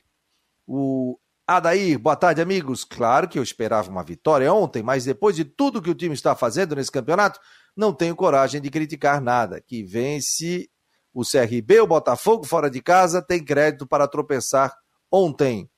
[0.65, 1.17] O
[1.49, 2.83] Adair, boa tarde, amigos.
[2.83, 6.35] Claro que eu esperava uma vitória ontem, mas depois de tudo que o time está
[6.35, 7.39] fazendo nesse campeonato,
[7.73, 9.61] não tenho coragem de criticar nada.
[9.65, 10.69] Que vence
[11.13, 14.75] o CRB, o Botafogo fora de casa, tem crédito para tropeçar
[15.09, 15.69] ontem.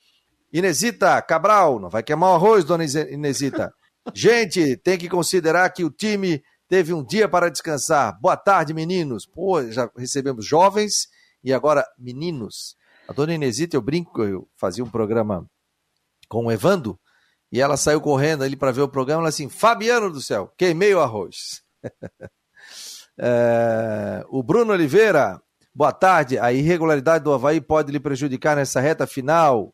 [0.51, 3.71] Inesita Cabral, não vai queimar o arroz, dona Inesita.
[4.11, 8.19] Gente, tem que considerar que o time teve um dia para descansar.
[8.19, 9.27] Boa tarde, meninos.
[9.27, 11.07] Pô, já recebemos jovens
[11.43, 12.75] e agora meninos.
[13.07, 15.47] A dona Inesita, eu brinco, eu fazia um programa
[16.29, 16.97] com o Evando
[17.51, 19.23] e ela saiu correndo ali para ver o programa.
[19.23, 21.63] Ela assim: Fabiano do céu, queimei o arroz.
[23.17, 25.41] é, o Bruno Oliveira,
[25.73, 26.37] boa tarde.
[26.37, 29.73] A irregularidade do Havaí pode lhe prejudicar nessa reta final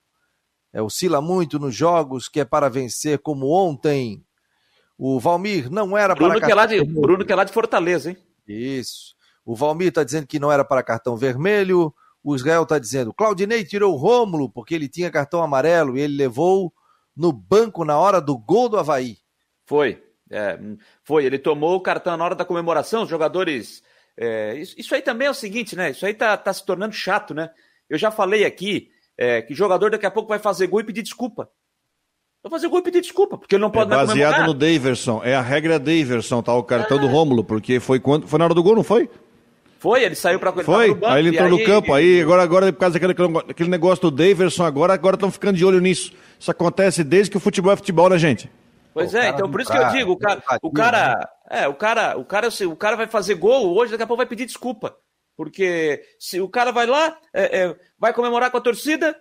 [0.75, 4.21] é, oscila muito nos jogos que é para vencer, como ontem.
[4.97, 6.45] O Valmir não era Bruno para.
[6.45, 8.17] Que é de, Bruno que é lá de Fortaleza, hein?
[8.47, 9.15] Isso.
[9.45, 11.93] O Valmir está dizendo que não era para cartão vermelho.
[12.25, 16.17] O Israel está dizendo: Claudinei tirou o Rômulo porque ele tinha cartão amarelo e ele
[16.17, 16.73] levou
[17.15, 19.19] no banco na hora do gol do Havaí.
[19.63, 20.03] Foi.
[20.31, 20.59] É,
[21.03, 21.23] foi.
[21.23, 23.03] Ele tomou o cartão na hora da comemoração.
[23.03, 23.83] Os jogadores.
[24.17, 25.91] É, isso, isso, aí também é o seguinte, né?
[25.91, 27.51] Isso aí tá, tá se tornando chato, né?
[27.87, 31.03] Eu já falei aqui é, que jogador daqui a pouco vai fazer gol e pedir
[31.03, 31.47] desculpa.
[32.41, 35.21] Vai fazer gol e pedir desculpa, porque ele não pode é baseado no Daverson.
[35.23, 36.55] É a regra Daverson, tá?
[36.55, 37.01] O cartão é.
[37.01, 38.27] do Rômulo, porque foi quando.
[38.27, 39.09] Foi na hora do gol, não foi?
[39.79, 42.79] Foi, ele saiu para Foi, banco, aí ele entrou no campo, aí agora, agora por
[42.79, 46.11] causa daquele aquele negócio do Daverson, agora agora estão ficando de olho nisso.
[46.39, 48.49] Isso acontece desde que o futebol é futebol, né, gente?
[48.93, 52.17] Pois é, então por isso que eu digo, o cara, o cara, é, o cara,
[52.17, 54.95] o cara, o cara vai fazer gol hoje, daqui a pouco vai pedir desculpa.
[55.35, 59.15] Porque se o cara vai lá, é, é, vai comemorar com a torcida,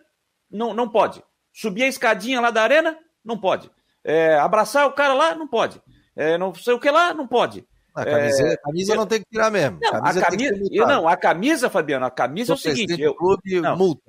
[0.50, 1.22] não, não pode.
[1.52, 3.70] Subir a escadinha lá da arena, não pode.
[4.04, 5.82] É, abraçar o cara lá, não pode.
[6.14, 7.66] É, não sei o que lá, não pode.
[7.94, 9.78] A camisa, a camisa não tem que tirar mesmo.
[9.80, 13.00] Não, camisa a camisa, eu, não, a camisa, Fabiano, a camisa é o seguinte.
[13.00, 14.02] Eu, clube, não, multa.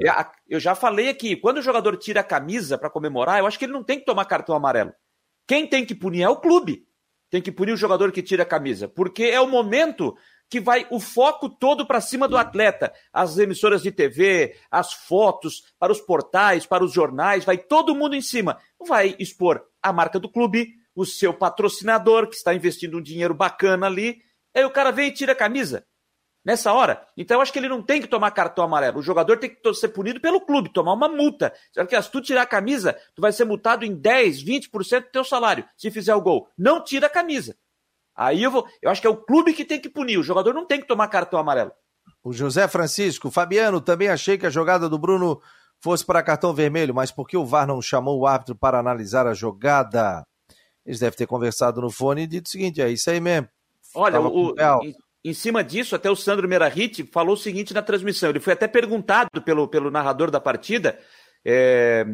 [0.49, 3.65] eu já falei aqui, quando o jogador tira a camisa para comemorar, eu acho que
[3.65, 4.91] ele não tem que tomar cartão amarelo.
[5.47, 6.87] Quem tem que punir é o clube.
[7.29, 8.87] Tem que punir o jogador que tira a camisa.
[8.87, 10.15] Porque é o momento
[10.49, 12.93] que vai o foco todo para cima do atleta.
[13.11, 18.15] As emissoras de TV, as fotos, para os portais, para os jornais, vai todo mundo
[18.15, 18.57] em cima.
[18.87, 23.85] Vai expor a marca do clube, o seu patrocinador, que está investindo um dinheiro bacana
[23.87, 24.21] ali.
[24.55, 25.85] Aí o cara vem e tira a camisa.
[26.43, 27.05] Nessa hora.
[27.17, 28.99] Então eu acho que ele não tem que tomar cartão amarelo.
[28.99, 31.51] O jogador tem que ser punido pelo clube, tomar uma multa.
[31.73, 35.23] Porque se tu tirar a camisa, tu vai ser multado em 10, 20% do teu
[35.23, 36.47] salário, se fizer o gol.
[36.55, 37.57] Não tira a camisa.
[38.15, 38.65] Aí eu vou.
[38.81, 40.19] Eu acho que é o clube que tem que punir.
[40.19, 41.71] O jogador não tem que tomar cartão amarelo.
[42.23, 45.41] O José Francisco, Fabiano, também achei que a jogada do Bruno
[45.81, 49.27] fosse para cartão vermelho, mas por que o VAR não chamou o árbitro para analisar
[49.27, 50.23] a jogada?
[50.85, 53.49] Eles devem ter conversado no fone e dito o seguinte: é isso aí mesmo.
[53.93, 58.29] Olha, o, em, em, cima disso, até o Sandro Merahit falou o seguinte na transmissão:
[58.29, 60.99] ele foi até perguntado pelo, pelo narrador da partida
[61.45, 62.05] é,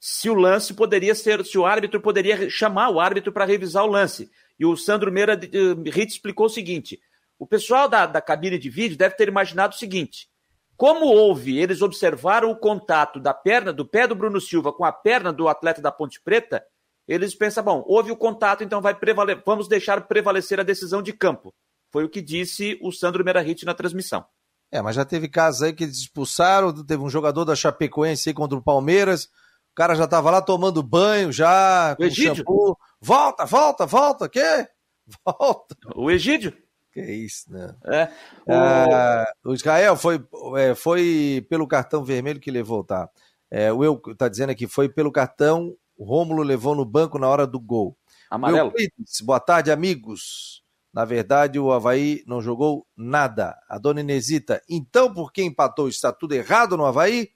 [0.00, 3.90] se o lance poderia ser, se o árbitro poderia chamar o árbitro para revisar o
[3.90, 4.30] lance.
[4.58, 5.38] E o Sandro Meira
[5.86, 6.98] Ritz explicou o seguinte:
[7.38, 10.28] o pessoal da, da cabine de vídeo deve ter imaginado o seguinte.
[10.76, 14.90] Como houve, eles observaram o contato da perna, do pé do Bruno Silva com a
[14.90, 16.64] perna do atleta da Ponte Preta,
[17.10, 19.34] eles pensam, bom, houve o contato, então vai prevale...
[19.44, 21.52] vamos deixar prevalecer a decisão de campo.
[21.90, 24.24] Foi o que disse o Sandro Merahit na transmissão.
[24.70, 28.34] É, mas já teve casos aí que eles expulsaram, teve um jogador da Chapecoense aí
[28.34, 32.36] contra o Palmeiras, o cara já tava lá tomando banho já, com Egídio?
[32.36, 32.78] shampoo.
[33.00, 34.68] Volta, volta, volta, quê?
[35.26, 35.74] Volta.
[35.96, 36.56] O Egídio?
[36.92, 37.74] Que isso, né?
[37.86, 38.04] É,
[38.46, 38.52] o...
[38.52, 40.24] Ah, o Israel foi,
[40.56, 43.08] é, foi pelo cartão vermelho que levou, tá?
[43.50, 47.28] É, o Eu tá dizendo aqui, foi pelo cartão, o Rômulo levou no banco na
[47.28, 47.94] hora do gol.
[48.30, 48.68] Amarelo.
[48.68, 50.62] Euclides, boa tarde, amigos.
[50.94, 53.54] Na verdade, o Havaí não jogou nada.
[53.68, 55.90] A dona Inesita, então por que empatou?
[55.90, 57.28] Está tudo errado no Havaí?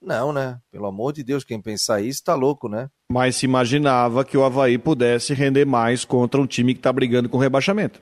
[0.00, 0.58] Não, né?
[0.70, 2.88] Pelo amor de Deus, quem pensar isso tá louco, né?
[3.12, 7.28] Mas se imaginava que o Havaí pudesse render mais contra um time que está brigando
[7.28, 8.00] com rebaixamento.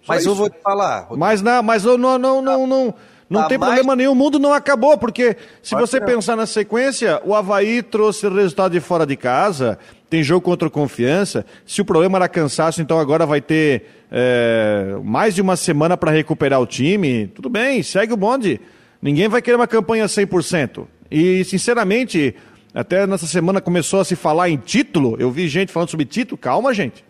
[0.00, 0.30] Só mas isso.
[0.30, 1.00] eu vou te falar.
[1.00, 1.18] Rodrigo.
[1.18, 2.94] Mas não, mas eu não, não, não, não,
[3.28, 3.72] não tá tem mais...
[3.72, 7.82] problema nenhum, o mundo não acabou, porque se Pode você pensar na sequência, o Havaí
[7.82, 11.44] trouxe resultado de fora de casa, tem jogo contra confiança.
[11.66, 16.12] Se o problema era cansaço, então agora vai ter é, mais de uma semana para
[16.12, 17.26] recuperar o time.
[17.34, 18.60] Tudo bem, segue o bonde.
[19.02, 20.86] Ninguém vai querer uma campanha 100%.
[21.10, 22.34] E, sinceramente,
[22.72, 25.16] até nessa semana começou a se falar em título.
[25.18, 26.38] Eu vi gente falando sobre título.
[26.38, 27.04] Calma, gente.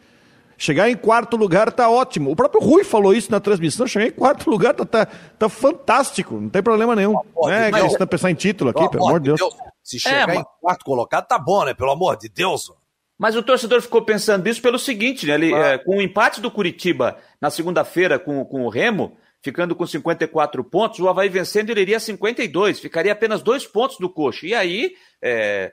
[0.58, 2.30] Chegar em quarto lugar tá ótimo.
[2.30, 3.86] O próprio Rui falou isso na transmissão.
[3.86, 5.06] Chegar em quarto lugar tá, tá,
[5.38, 6.40] tá fantástico.
[6.40, 7.12] Não tem problema nenhum.
[7.34, 9.40] Não é que você tá pensando em título aqui, pelo amor de Deus.
[9.40, 9.54] Deus.
[9.82, 11.74] Se chegar é, em quarto colocado, tá bom, né?
[11.74, 12.72] Pelo amor de Deus.
[13.18, 15.34] Mas o torcedor ficou pensando isso pelo seguinte, né?
[15.34, 15.58] Ele, ah.
[15.58, 20.64] é, com o empate do Curitiba na segunda-feira com, com o Remo, ficando com 54
[20.64, 24.46] pontos, o Havaí vencendo ele iria a 52, ficaria apenas dois pontos do coxa.
[24.46, 24.92] E aí,
[25.22, 25.72] é,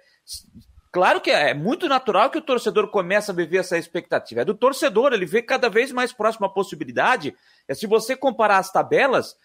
[0.94, 4.42] claro que é muito natural que o torcedor comece a viver essa expectativa.
[4.42, 7.36] É do torcedor, ele vê cada vez mais próximo a possibilidade.
[7.68, 9.36] É se você comparar as tabelas,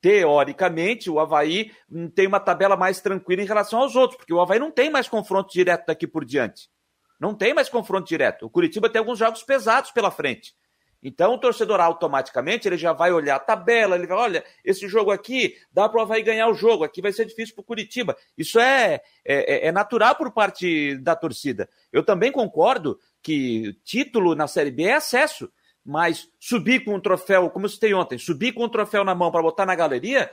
[0.00, 1.72] teoricamente, o Havaí
[2.14, 5.08] tem uma tabela mais tranquila em relação aos outros, porque o Havaí não tem mais
[5.08, 6.70] confronto direto daqui por diante.
[7.20, 8.46] Não tem mais confronto direto.
[8.46, 10.54] O Curitiba tem alguns jogos pesados pela frente.
[11.02, 15.10] Então o torcedor automaticamente ele já vai olhar a tabela, ele vai, olha, esse jogo
[15.10, 18.16] aqui dá para o Havaí ganhar o jogo, aqui vai ser difícil para o Curitiba.
[18.36, 21.68] Isso é, é, é, natural por parte da torcida.
[21.92, 25.50] Eu também concordo que título na Série B é acesso,
[25.84, 29.30] mas subir com um troféu, como eu citei ontem, subir com um troféu na mão
[29.30, 30.30] para botar na galeria,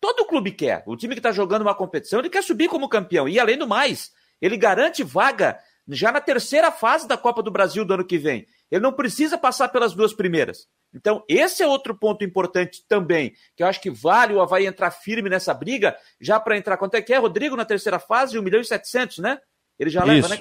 [0.00, 0.82] todo clube quer.
[0.84, 3.28] O time que está jogando uma competição, ele quer subir como campeão.
[3.28, 7.84] E além do mais, ele garante vaga já na terceira fase da Copa do Brasil
[7.84, 8.46] do ano que vem.
[8.72, 10.66] Ele não precisa passar pelas duas primeiras.
[10.94, 14.90] Então, esse é outro ponto importante também, que eu acho que vale o Havaí entrar
[14.90, 16.78] firme nessa briga, já para entrar.
[16.78, 18.38] Quanto é que é, Rodrigo, na terceira fase?
[18.38, 19.38] 1 milhão e 700, né?
[19.78, 20.38] Ele já leva, né?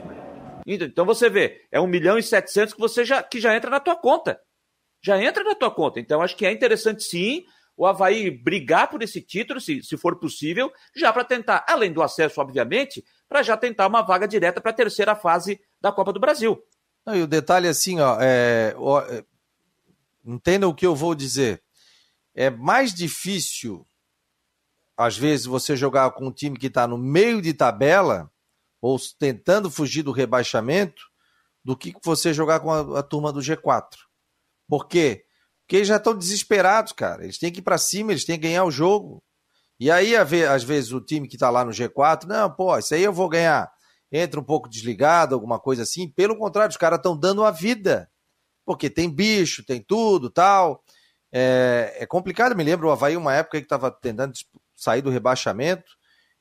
[0.65, 3.69] Então, então você vê, é 1 milhão e 700 que você já, que já entra
[3.69, 4.39] na tua conta.
[5.03, 5.99] Já entra na tua conta.
[5.99, 7.43] Então, acho que é interessante sim
[7.75, 12.01] o Havaí brigar por esse título, se, se for possível, já para tentar, além do
[12.01, 16.19] acesso, obviamente, para já tentar uma vaga direta para a terceira fase da Copa do
[16.19, 16.63] Brasil.
[17.05, 19.23] Não, e o detalhe assim, ó, é, ó, é,
[20.23, 21.63] entenda o que eu vou dizer.
[22.33, 23.85] É mais difícil,
[24.95, 28.31] às vezes, você jogar com um time que está no meio de tabela,
[28.79, 31.03] ou tentando fugir do rebaixamento,
[31.63, 33.85] do que você jogar com a, a turma do G4.
[34.67, 35.25] Por quê?
[35.61, 37.23] Porque eles já estão desesperados, cara.
[37.23, 39.23] Eles têm que ir para cima, eles têm que ganhar o jogo.
[39.79, 43.03] E aí, às vezes, o time que está lá no G4, não, pô, isso aí
[43.03, 43.71] eu vou ganhar.
[44.11, 46.09] Entra um pouco desligado, alguma coisa assim.
[46.09, 48.09] Pelo contrário, os caras estão dando a vida.
[48.65, 50.83] Porque tem bicho, tem tudo tal.
[51.31, 54.33] É, é complicado, me lembro o Havaí, uma época que estava tentando
[54.75, 55.91] sair do rebaixamento,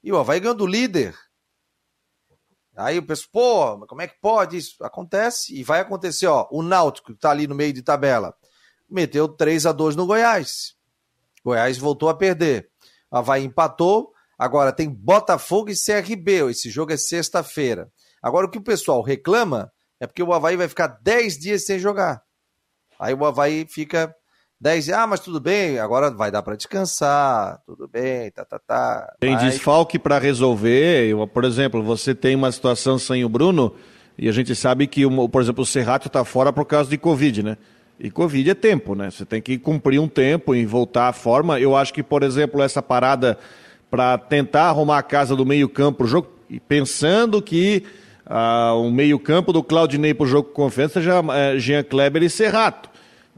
[0.03, 1.15] e o Havaí ganhou do líder.
[2.77, 4.83] Aí eu penso, pô, como é que pode isso?
[4.83, 6.49] Acontece e vai acontecer, ó.
[6.51, 8.35] O Náutico, que está ali no meio de tabela,
[8.89, 10.75] meteu 3 a 2 no Goiás.
[11.45, 12.71] Goiás voltou a perder.
[13.11, 14.13] Havaí empatou.
[14.41, 16.49] Agora tem Botafogo e CRB.
[16.49, 17.91] Esse jogo é sexta-feira.
[18.23, 21.79] Agora o que o pessoal reclama é porque o Havaí vai ficar 10 dias sem
[21.79, 22.23] jogar.
[22.99, 24.11] Aí o Havaí fica
[24.59, 24.97] 10 dias.
[24.97, 27.61] Ah, mas tudo bem, agora vai dar para descansar.
[27.67, 29.15] Tudo bem, tá, tá, tá.
[29.21, 29.45] Tem vai...
[29.45, 31.15] desfalque para resolver.
[31.35, 33.75] Por exemplo, você tem uma situação sem o Bruno
[34.17, 37.43] e a gente sabe que, por exemplo, o Serrato está fora por causa de Covid,
[37.43, 37.59] né?
[37.99, 39.11] E Covid é tempo, né?
[39.11, 41.61] Você tem que cumprir um tempo e voltar à forma.
[41.61, 43.39] Eu acho que, por exemplo, essa parada
[43.91, 46.29] para tentar arrumar a casa do meio-campo para o jogo,
[46.69, 47.83] pensando que
[48.25, 52.31] ah, o meio-campo do Claudinei para o jogo com confiança seja é, Jean Kleber e
[52.31, 52.89] Serrato.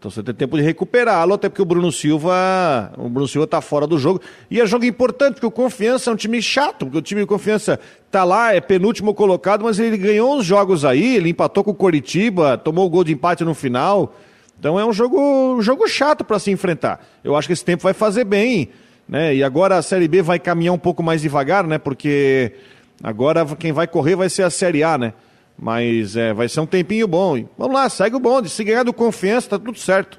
[0.03, 2.93] Então você tem tempo de recuperá-lo, até porque o Bruno Silva.
[2.99, 4.21] O Bruno Silva está fora do jogo.
[4.51, 7.27] E é jogo importante, porque o Confiança é um time chato, porque o time de
[7.29, 11.71] Confiança está lá, é penúltimo colocado, mas ele ganhou uns jogos aí, ele empatou com
[11.71, 14.13] o Coritiba, tomou o gol de empate no final.
[14.59, 15.21] Então é um jogo,
[15.57, 17.01] um jogo chato para se enfrentar.
[17.23, 18.71] Eu acho que esse tempo vai fazer bem,
[19.13, 19.35] né?
[19.35, 21.77] E agora a Série B vai caminhar um pouco mais devagar, né?
[21.77, 22.57] Porque
[23.03, 25.13] agora quem vai correr vai ser a Série A, né?
[25.59, 27.47] Mas é, vai ser um tempinho bom.
[27.59, 28.49] Vamos lá, segue o bonde.
[28.49, 30.19] Se ganhar do confiança, tá tudo certo.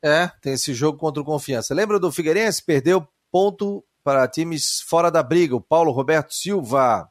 [0.00, 1.74] É, tem esse jogo contra o Confiança.
[1.74, 2.64] Lembra do Figueirense?
[2.64, 5.56] Perdeu ponto para times fora da briga.
[5.56, 7.08] O Paulo Roberto Silva,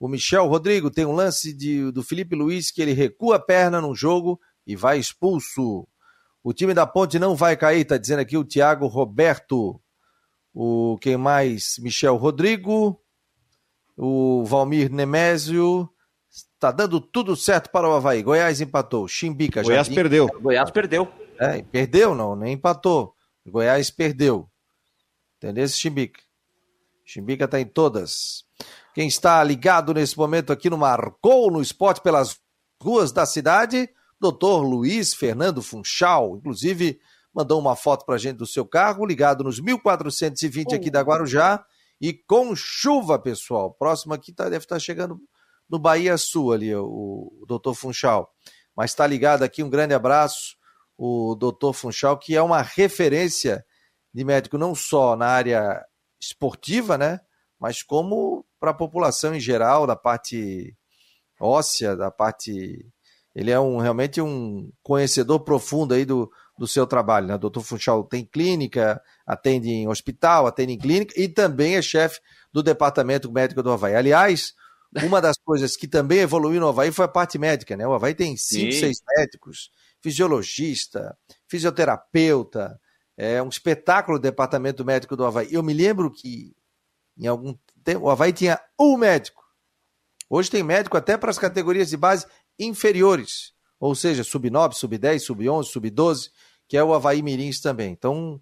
[0.00, 3.82] o Michel Rodrigo tem um lance de, do Felipe Luiz que ele recua a perna
[3.82, 5.86] no jogo e vai expulso.
[6.42, 9.78] O time da Ponte não vai cair, tá dizendo aqui o Thiago Roberto.
[10.58, 11.76] O quem mais?
[11.80, 12.98] Michel Rodrigo,
[13.94, 15.86] o Valmir Nemésio.
[16.58, 18.22] Tá dando tudo certo para o Havaí.
[18.22, 19.06] Goiás empatou.
[19.06, 19.68] Chimbica já.
[19.68, 20.26] Goiás perdeu.
[20.40, 21.12] Goiás perdeu.
[21.38, 23.14] É, perdeu não, nem empatou.
[23.46, 24.48] Goiás perdeu.
[25.36, 26.22] Entendeu Chimbica?
[27.04, 28.46] Chimbica tá em todas.
[28.94, 32.40] Quem está ligado nesse momento aqui no Marcou no Esporte pelas
[32.82, 36.38] ruas da cidade, doutor Luiz Fernando Funchal.
[36.38, 36.98] Inclusive,
[37.36, 41.64] mandou uma foto pra gente do seu carro, ligado nos 1420 aqui da Guarujá.
[42.00, 43.72] E com chuva, pessoal.
[43.72, 45.20] Próximo aqui tá, deve estar tá chegando
[45.68, 48.32] no Bahia Sul ali, o, o doutor Funchal.
[48.74, 50.56] Mas está ligado aqui, um grande abraço
[50.98, 53.64] o doutor Funchal, que é uma referência
[54.12, 55.84] de médico não só na área
[56.18, 57.20] esportiva, né,
[57.58, 60.74] mas como para a população em geral, da parte
[61.38, 62.86] óssea, da parte.
[63.34, 67.26] Ele é um realmente um conhecedor profundo aí do, do seu trabalho.
[67.26, 67.38] Né?
[67.38, 72.20] Doutor Funchal tem clínica, atende em hospital, atende em clínica e também é chefe
[72.52, 73.94] do departamento médico do Havaí.
[73.94, 74.54] Aliás,
[75.04, 77.86] uma das coisas que também evoluiu no Havaí foi a parte médica, né?
[77.86, 78.80] O Havaí tem cinco, Sim.
[78.80, 81.16] seis médicos fisiologista,
[81.48, 82.80] fisioterapeuta,
[83.16, 85.48] é um espetáculo o departamento médico do Havaí.
[85.50, 86.54] Eu me lembro que
[87.18, 89.42] em algum tempo o Havaí tinha um médico.
[90.28, 92.26] Hoje tem médico até para as categorias de base
[92.58, 96.30] inferiores, ou seja, sub-9, sub-10, sub-11, sub-12,
[96.68, 97.90] que é o Havaí Mirins também.
[97.92, 98.40] Então,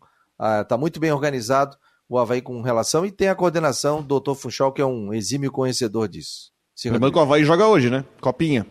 [0.60, 1.76] está ah, muito bem organizado
[2.08, 4.34] o Havaí com relação e tem a coordenação do Dr.
[4.34, 6.52] Funchal, que é um exímio conhecedor disso.
[6.84, 8.04] Lembrando que o Havaí joga hoje, né?
[8.20, 8.66] Copinha.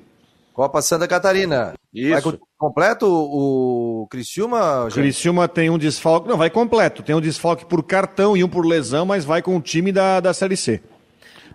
[0.53, 1.73] Copa Santa Catarina.
[1.91, 2.09] Isso.
[2.11, 4.85] Vai completo o Criciúma?
[4.89, 4.93] Gente?
[4.93, 6.29] Criciúma tem um desfalque.
[6.29, 7.01] Não, vai completo.
[7.01, 10.19] Tem um desfalque por cartão e um por lesão, mas vai com o time da,
[10.19, 10.81] da Série C.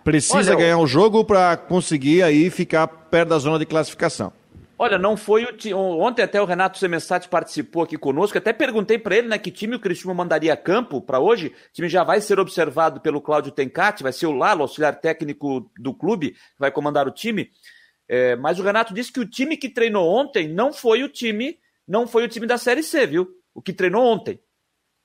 [0.03, 4.33] Precisa Olha, ganhar o um jogo para conseguir aí ficar perto da zona de classificação.
[4.81, 5.77] Olha, não foi o.
[5.99, 8.37] Ontem até o Renato Semestati participou aqui conosco.
[8.37, 11.47] Até perguntei para ele, né, que time o Cristiano mandaria a campo para hoje.
[11.47, 15.69] O time já vai ser observado pelo Cláudio Tencati, vai ser o Lalo, auxiliar técnico
[15.77, 17.51] do clube, que vai comandar o time.
[18.07, 21.59] É, mas o Renato disse que o time que treinou ontem não foi o time,
[21.85, 23.27] não foi o time da Série C, viu?
[23.53, 24.39] O que treinou ontem.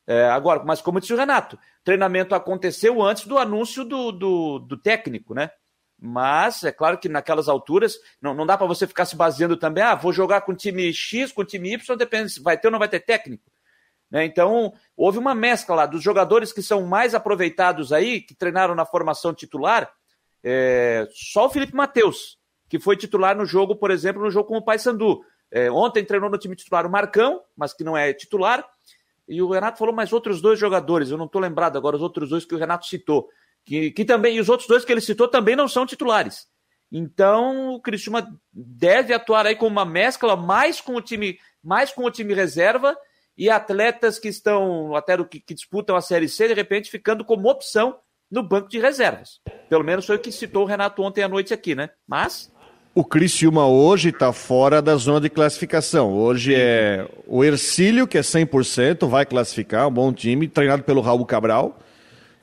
[0.06, 4.76] É, agora, mas como disse o Renato, treinamento aconteceu antes do anúncio do, do, do
[4.76, 5.50] técnico, né?
[5.98, 9.82] Mas é claro que naquelas alturas não, não dá para você ficar se baseando também,
[9.82, 12.78] ah, vou jogar com time X, com time Y, depende se vai ter ou não
[12.78, 13.50] vai ter técnico.
[14.10, 14.24] Né?
[14.24, 18.84] Então, houve uma mescla lá dos jogadores que são mais aproveitados aí, que treinaram na
[18.84, 19.90] formação titular,
[20.42, 24.58] é, só o Felipe Matheus, que foi titular no jogo, por exemplo, no jogo com
[24.58, 25.24] o Paysandu.
[25.50, 28.64] É, ontem treinou no time titular o Marcão, mas que não é titular.
[29.26, 32.28] E o Renato falou mais outros dois jogadores, eu não estou lembrado agora, os outros
[32.28, 33.28] dois que o Renato citou.
[33.64, 36.46] Que, que também, e os outros dois que ele citou também não são titulares.
[36.92, 42.04] Então o Cristiúma deve atuar aí com uma mescla mais com o time, mais com
[42.04, 42.96] o time reserva
[43.36, 47.48] e atletas que estão até que, que disputam a Série C, de repente ficando como
[47.48, 47.96] opção
[48.30, 49.40] no banco de reservas.
[49.68, 51.90] Pelo menos foi o que citou o Renato ontem à noite aqui, né?
[52.06, 52.52] Mas
[52.94, 56.12] o Criciúma hoje está fora da zona de classificação.
[56.12, 61.26] Hoje é o Ercílio, que é 100%, vai classificar, um bom time, treinado pelo Raul
[61.26, 61.76] Cabral.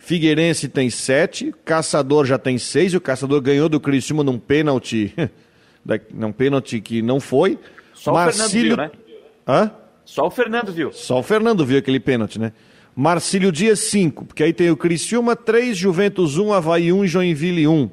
[0.01, 5.13] Figueirense tem 7, Caçador já tem 6, o Caçador ganhou do Criciúma num pênalti,
[6.11, 7.59] num pênalti que não foi.
[7.93, 8.73] Só Marcílio...
[8.73, 9.21] o Fernando viu, né?
[9.47, 9.71] Hã?
[10.03, 10.91] Só o Fernando viu.
[10.91, 12.51] Só o Fernando viu aquele pênalti, né?
[12.95, 17.67] Marcílio Dias 5, porque aí tem o Criciúma 3, Juventus 1, Havaí 1 e Joinville
[17.67, 17.89] 1.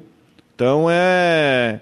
[0.55, 1.79] Então é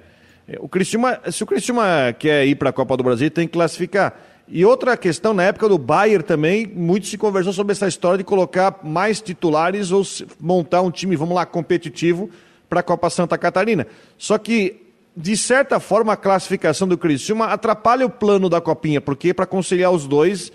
[0.59, 4.13] o Cristiúma, se o Cristiúma quer ir para a Copa do Brasil, tem que classificar.
[4.49, 8.23] E outra questão, na época do Bayern também, muito se conversou sobre essa história de
[8.23, 10.03] colocar mais titulares ou
[10.39, 12.29] montar um time, vamos lá, competitivo
[12.69, 13.85] para a Copa Santa Catarina.
[14.17, 14.81] Só que,
[15.15, 19.91] de certa forma, a classificação do Criciúma atrapalha o plano da Copinha, porque para conciliar
[19.91, 20.49] os dois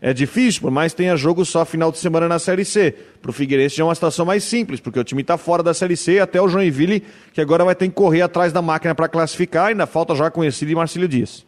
[0.00, 2.94] é difícil, por mais tenha jogo só final de semana na Série C.
[3.22, 5.96] Para o Figueirense é uma situação mais simples, porque o time está fora da Série
[5.96, 9.68] C até o Joinville, que agora vai ter que correr atrás da máquina para classificar,
[9.68, 11.47] ainda falta já conhecido e Marcílio Dias.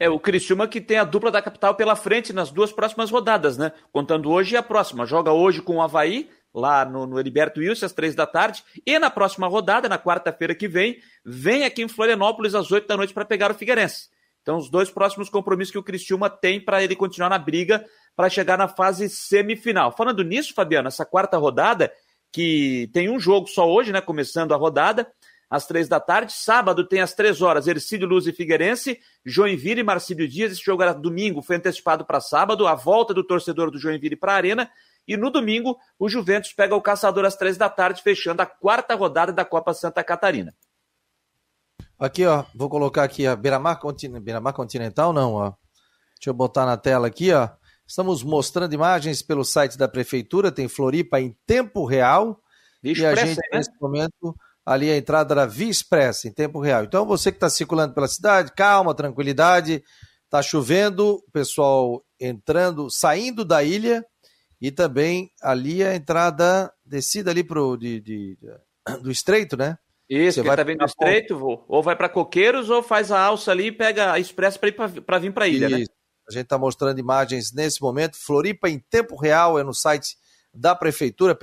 [0.00, 3.58] É, o Criciúma que tem a dupla da capital pela frente nas duas próximas rodadas,
[3.58, 3.72] né?
[3.92, 5.04] Contando hoje e a próxima.
[5.04, 8.62] Joga hoje com o Havaí, lá no, no Heriberto Wilson, às três da tarde.
[8.86, 12.96] E na próxima rodada, na quarta-feira que vem, vem aqui em Florianópolis às oito da
[12.96, 14.08] noite para pegar o Figueirense.
[14.42, 17.84] Então, os dois próximos compromissos que o Cristiúma tem para ele continuar na briga
[18.16, 19.92] para chegar na fase semifinal.
[19.92, 21.92] Falando nisso, Fabiano, essa quarta rodada,
[22.32, 24.00] que tem um jogo só hoje, né?
[24.00, 25.10] Começando a rodada,
[25.50, 26.32] às três da tarde.
[26.32, 30.52] Sábado tem às três horas Ercílio Luz e Figueirense, Joinville e Marcílio Dias.
[30.52, 34.32] Esse jogo era domingo, foi antecipado para sábado, a volta do torcedor do Joinville para
[34.32, 34.70] a Arena.
[35.06, 38.94] E no domingo, o Juventus pega o Caçador às três da tarde, fechando a quarta
[38.94, 40.54] rodada da Copa Santa Catarina.
[41.98, 45.52] Aqui, ó, vou colocar aqui a Beira-Mar Continental, Beira Continental, não, ó.
[46.14, 47.48] Deixa eu botar na tela aqui, ó.
[47.86, 52.40] Estamos mostrando imagens pelo site da prefeitura, tem Floripa em tempo real.
[52.82, 53.42] Vixe, e a gente, né?
[53.54, 54.36] nesse momento,
[54.68, 56.84] ali a entrada da Via Expressa, em tempo real.
[56.84, 59.82] Então, você que está circulando pela cidade, calma, tranquilidade.
[60.26, 64.04] Está chovendo, o pessoal entrando, saindo da ilha
[64.60, 68.38] e também ali a entrada, descida ali pro, de, de,
[69.00, 69.78] do estreito, né?
[70.06, 73.18] Isso, você vai tá vindo do estreito, vou, ou vai para Coqueiros ou faz a
[73.18, 75.80] alça ali e pega a expressa para vir para a ilha, né?
[75.80, 75.90] Isso.
[75.90, 75.96] né?
[76.28, 78.18] A gente está mostrando imagens nesse momento.
[78.18, 80.14] Floripa em tempo real é no site
[80.52, 81.34] da prefeitura,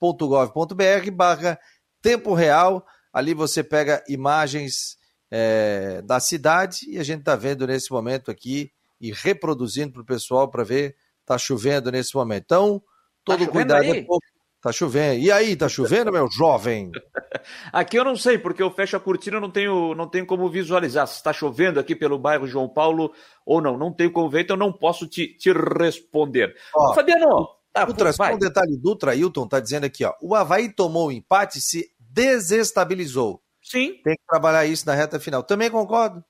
[0.00, 1.58] pmf.sc.gov.br barra
[2.00, 2.84] tempo real.
[3.12, 4.96] Ali você pega imagens
[5.30, 10.06] é, da cidade e a gente está vendo nesse momento aqui e reproduzindo para o
[10.06, 10.96] pessoal para ver.
[11.20, 12.44] Está chovendo nesse momento.
[12.44, 12.82] Então,
[13.24, 14.24] todo tá cuidado é pouco.
[14.60, 15.20] Tá chovendo.
[15.20, 16.90] E aí, tá chovendo, meu jovem?
[17.72, 21.06] Aqui eu não sei, porque eu fecho a cortina, não tenho, não tenho como visualizar
[21.06, 23.10] se está chovendo aqui pelo bairro João Paulo
[23.46, 23.78] ou não.
[23.78, 26.54] Não tenho como ver, então não posso te, te responder.
[26.76, 30.14] Ó, Fabiano, tá, Dutra, um detalhe, Dutra Hilton tá dizendo aqui, ó.
[30.20, 33.42] O Havaí tomou o empate e se desestabilizou.
[33.62, 34.00] Sim.
[34.02, 35.42] Tem que trabalhar isso na reta final.
[35.42, 36.24] Também concordo.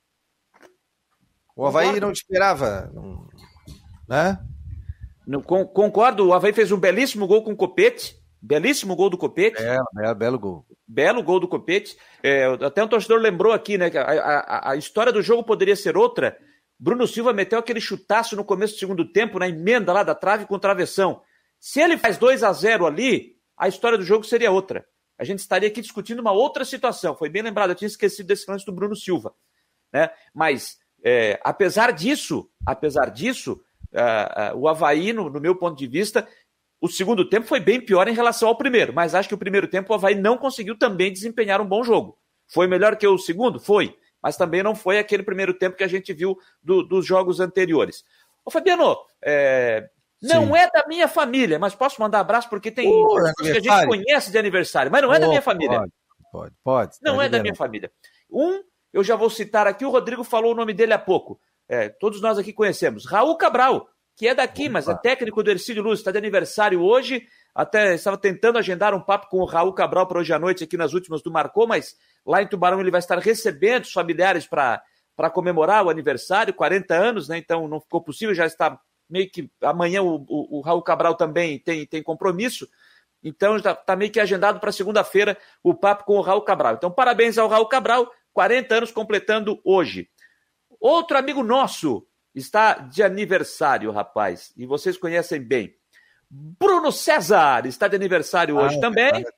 [1.56, 2.06] O Havaí concordo.
[2.06, 2.92] não esperava,
[4.08, 4.38] né?
[5.72, 9.62] Concordo, o Havaí fez um belíssimo gol com o Copete Belíssimo gol do Copete.
[9.62, 10.64] É, é belo gol.
[10.88, 11.96] Belo gol do Copete.
[12.22, 13.90] É, até um torcedor lembrou aqui, né?
[13.90, 16.36] Que a, a, a, história do jogo poderia ser outra.
[16.78, 20.46] Bruno Silva meteu aquele chutaço no começo do segundo tempo, na emenda lá da trave
[20.46, 21.20] com travessão.
[21.60, 24.86] Se ele faz 2 a 0 ali, a história do jogo seria outra.
[25.18, 27.14] A gente estaria aqui discutindo uma outra situação.
[27.14, 29.34] Foi bem lembrado, eu tinha esquecido desse lance do Bruno Silva.
[29.92, 30.10] Né?
[30.32, 33.60] Mas, é, apesar disso, apesar disso,
[33.92, 36.26] uh, uh, o Havaí, no, no meu ponto de vista,
[36.80, 39.68] o segundo tempo foi bem pior em relação ao primeiro, mas acho que o primeiro
[39.68, 42.16] tempo o Havaí não conseguiu também desempenhar um bom jogo.
[42.46, 43.60] Foi melhor que o segundo?
[43.60, 47.38] Foi, mas também não foi aquele primeiro tempo que a gente viu do, dos jogos
[47.38, 48.02] anteriores.
[48.42, 49.90] Ô Fabiano, é,
[50.22, 53.86] não é da minha família, mas posso mandar abraço porque tem uh, que a gente
[53.86, 55.78] conhece de aniversário, mas não é oh, da minha família.
[55.78, 55.92] Pode,
[56.30, 56.54] pode.
[56.62, 57.90] pode não tá é da minha família.
[58.30, 58.62] Um,
[58.92, 61.40] eu já vou citar aqui, o Rodrigo falou o nome dele há pouco.
[61.68, 63.06] É, todos nós aqui conhecemos.
[63.06, 64.72] Raul Cabral, que é daqui, Opa.
[64.72, 67.26] mas é técnico do Ercílio Luz, está de aniversário hoje.
[67.54, 70.76] Até estava tentando agendar um papo com o Raul Cabral para hoje à noite aqui
[70.76, 71.96] nas últimas do Marcou, mas
[72.26, 74.82] lá em Tubarão ele vai estar recebendo os familiares para
[75.32, 77.38] comemorar o aniversário, 40 anos, né?
[77.38, 78.78] Então não ficou possível, já está
[79.10, 82.68] meio que amanhã o, o, o Raul Cabral também tem, tem compromisso.
[83.22, 86.74] Então está tá meio que agendado para segunda-feira o papo com o Raul Cabral.
[86.74, 90.08] Então, parabéns ao Raul Cabral, 40 anos completando hoje.
[90.80, 95.74] Outro amigo nosso, está de aniversário, rapaz, e vocês conhecem bem.
[96.30, 99.10] Bruno César está de aniversário hoje ah, também.
[99.10, 99.34] Cara.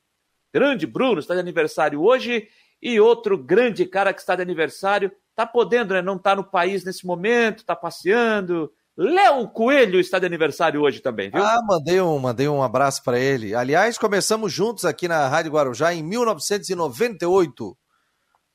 [0.52, 2.48] Grande Bruno está de aniversário hoje.
[2.80, 6.02] E outro grande cara que está de aniversário, está podendo, né?
[6.02, 8.72] Não está no país nesse momento, está passeando.
[8.96, 11.42] Léo Coelho está de aniversário hoje também, viu?
[11.42, 13.54] Ah, mandei um, mandei um abraço para ele.
[13.54, 17.76] Aliás, começamos juntos aqui na Rádio Guarujá em 1998,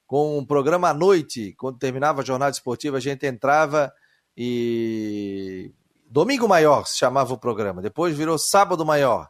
[0.06, 1.56] com um programa à noite.
[1.58, 3.92] Quando terminava a jornada esportiva, a gente entrava
[4.36, 5.74] e
[6.08, 7.82] Domingo Maior se chamava o programa.
[7.82, 9.28] Depois virou Sábado Maior.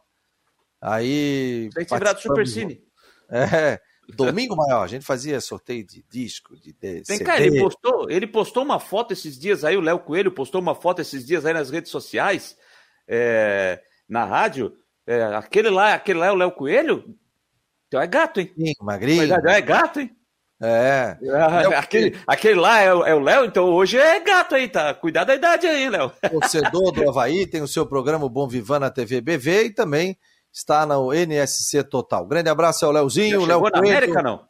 [0.80, 1.70] Aí.
[1.74, 2.82] Tem que lembrar do Super Cine.
[3.30, 3.80] É.
[4.16, 8.26] Domingo Maior, a gente fazia sorteio de disco, de, de Vem cá, ele postou, ele
[8.26, 11.52] postou uma foto esses dias aí, o Léo Coelho postou uma foto esses dias aí
[11.52, 12.56] nas redes sociais,
[13.06, 14.72] é, na rádio.
[15.06, 17.04] É, aquele lá, aquele lá é o Léo Coelho?
[17.86, 18.52] Então é gato, hein?
[18.56, 19.22] Sim, magrinho.
[19.22, 20.10] É gato, hein?
[20.60, 21.16] É.
[21.32, 24.92] Ah, aquele, aquele lá é, é o Léo, então hoje é gato aí, tá?
[24.92, 26.10] Cuidado da idade aí, Léo.
[26.30, 30.18] Torcedor do Havaí, tem o seu programa Bom Vivan na TV BV e também
[30.52, 32.26] está no NSC Total.
[32.26, 33.40] Grande abraço ao Léozinho.
[33.40, 34.44] Já chegou Léo na América, não?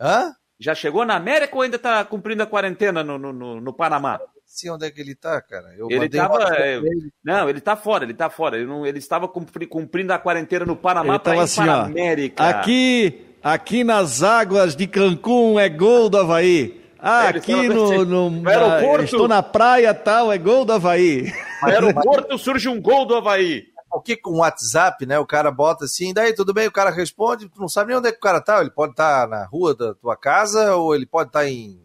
[0.00, 0.32] Hã?
[0.58, 4.20] Já chegou na América ou ainda está cumprindo a quarentena no, no, no, Panamá?
[4.46, 5.74] Sim, onde é que ele está, cara?
[5.76, 6.54] Eu ele estava.
[6.54, 6.80] É,
[7.24, 8.56] não, ele está fora, ele está fora.
[8.56, 12.48] Ele, não, ele estava cumprindo a quarentena no Panamá para ir assim, para a América.
[12.48, 16.80] Aqui Aqui nas águas de Cancún é gol do Havaí.
[16.96, 19.04] Ah, aqui no, no, no aeroporto.
[19.04, 21.32] Estou na praia tal, é gol do Havaí.
[21.60, 23.64] No aeroporto surge um gol do Havaí.
[23.92, 25.18] Porque com o WhatsApp, né?
[25.18, 28.08] O cara bota assim, daí tudo bem, o cara responde, tu não sabe nem onde
[28.08, 28.60] é que o cara tá.
[28.60, 31.78] Ele pode estar tá na rua da tua casa ou ele pode estar tá em,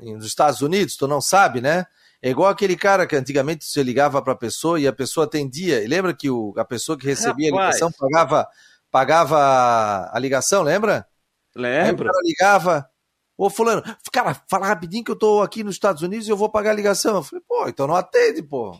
[0.00, 1.84] em nos Estados Unidos, tu não sabe, né?
[2.22, 5.84] É igual aquele cara que antigamente você ligava para a pessoa e a pessoa atendia.
[5.84, 7.66] E lembra que o, a pessoa que recebia Rapaz.
[7.66, 8.48] a ligação pagava
[8.90, 11.06] pagava a ligação, lembra?
[11.54, 12.08] Lembro.
[12.08, 12.88] Aí o ligava,
[13.36, 16.48] ô fulano, cara, fala rapidinho que eu tô aqui nos Estados Unidos e eu vou
[16.48, 17.16] pagar a ligação.
[17.16, 18.78] Eu falei, pô, então não atende, pô.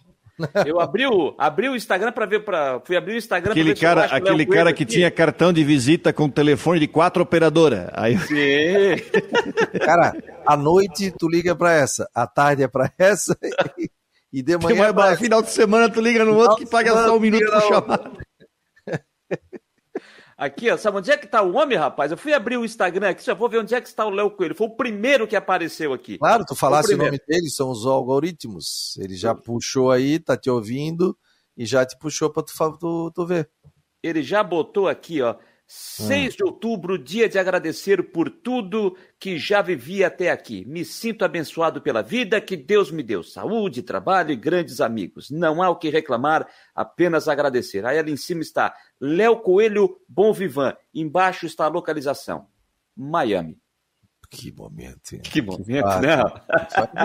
[0.67, 4.05] Eu abri o, abri o Instagram para ver para fui abrir o Instagram aquele cara
[4.05, 4.93] aquele cara que aqui.
[4.95, 7.89] tinha cartão de visita com telefone de quatro operadoras.
[7.93, 9.03] Aí Sim.
[9.85, 10.15] cara,
[10.47, 13.37] à noite tu liga para essa, à tarde é para essa
[13.77, 13.91] e,
[14.33, 15.17] e de manhã é pra...
[15.17, 18.28] final de semana tu liga no final outro que paga só um minuto por chamada.
[20.39, 22.13] Aqui, ó, sabe onde é que tá o homem, rapaz?
[22.13, 24.31] Eu fui abrir o Instagram aqui, já vou ver onde é que está o Léo
[24.31, 24.55] Coelho.
[24.55, 26.17] Foi o primeiro que apareceu aqui.
[26.17, 28.97] Claro, tu falasse o, o nome dele, são os algoritmos.
[28.99, 31.19] Ele já puxou aí, tá te ouvindo
[31.57, 33.51] e já te puxou para tu, tu, tu ver.
[34.01, 35.35] Ele já botou aqui, ó.
[35.71, 40.65] 6 de outubro, dia de agradecer por tudo que já vivi até aqui.
[40.65, 43.23] Me sinto abençoado pela vida que Deus me deu.
[43.23, 45.31] Saúde, trabalho e grandes amigos.
[45.31, 47.85] Não há o que reclamar, apenas agradecer.
[47.85, 50.75] Aí ali em cima está Léo Coelho Bom Vivan.
[50.95, 52.47] Embaixo está a localização.
[52.97, 53.59] Miami.
[54.31, 55.21] Que momento, hein?
[55.23, 56.17] Que momento, que né?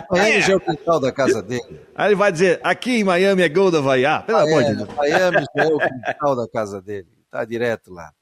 [0.09, 1.81] Miami já é o quintal da casa dele.
[1.93, 4.21] Aí ele vai dizer, aqui em Miami é gol da Vaiá.
[4.21, 4.89] Pelo ah, amor é, de Deus.
[4.95, 7.09] Miami já é o quintal da casa dele.
[7.29, 8.13] Tá direto lá.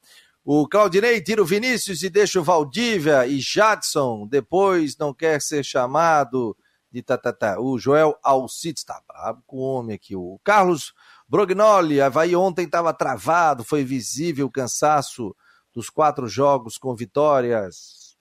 [0.44, 4.26] O Claudinei tira o Vinícius e deixa o Valdívia e Jadson.
[4.26, 6.56] Depois não quer ser chamado
[6.90, 7.60] de tatatá.
[7.60, 10.16] O Joel Alcides está bravo com o homem aqui.
[10.16, 10.92] O Carlos
[11.28, 15.34] Brognoli, Havaí ontem estava travado, foi visível o cansaço
[15.72, 18.16] dos quatro jogos com vitórias.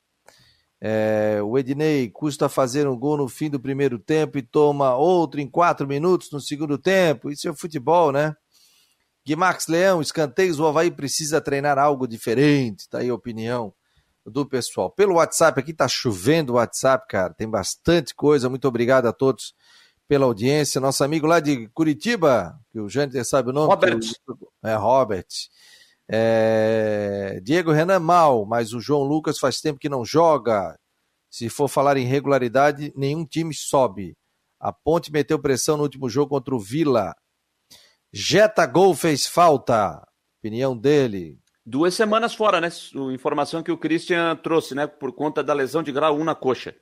[0.80, 5.42] É, o Ednei custa fazer um gol no fim do primeiro tempo e toma outro
[5.42, 7.30] em quatro minutos no segundo tempo.
[7.30, 8.36] Isso é futebol, né?
[9.26, 13.74] Guimarães Leão, escanteios, o Havaí precisa treinar algo diferente, tá aí a opinião
[14.26, 14.90] do pessoal.
[14.90, 18.50] Pelo WhatsApp aqui tá chovendo o WhatsApp, cara, tem bastante coisa.
[18.50, 19.54] Muito obrigado a todos
[20.08, 20.82] pela audiência.
[20.82, 23.68] Nosso amigo lá de Curitiba, que o Jâniter sabe o nome.
[23.68, 24.00] Robert.
[24.64, 25.28] É, Robert.
[26.08, 27.40] É...
[27.44, 30.78] Diego Renan mal, mas o João Lucas faz tempo que não joga.
[31.30, 34.18] Se for falar em regularidade, nenhum time sobe.
[34.60, 37.16] A Ponte meteu pressão no último jogo contra o Vila.
[38.14, 40.06] Jeta Gol fez falta.
[40.40, 41.40] Opinião dele.
[41.66, 42.70] Duas semanas fora, né?
[43.14, 44.88] Informação que o Christian trouxe, né?
[44.88, 46.76] Por conta da lesão de grau 1 na coxa.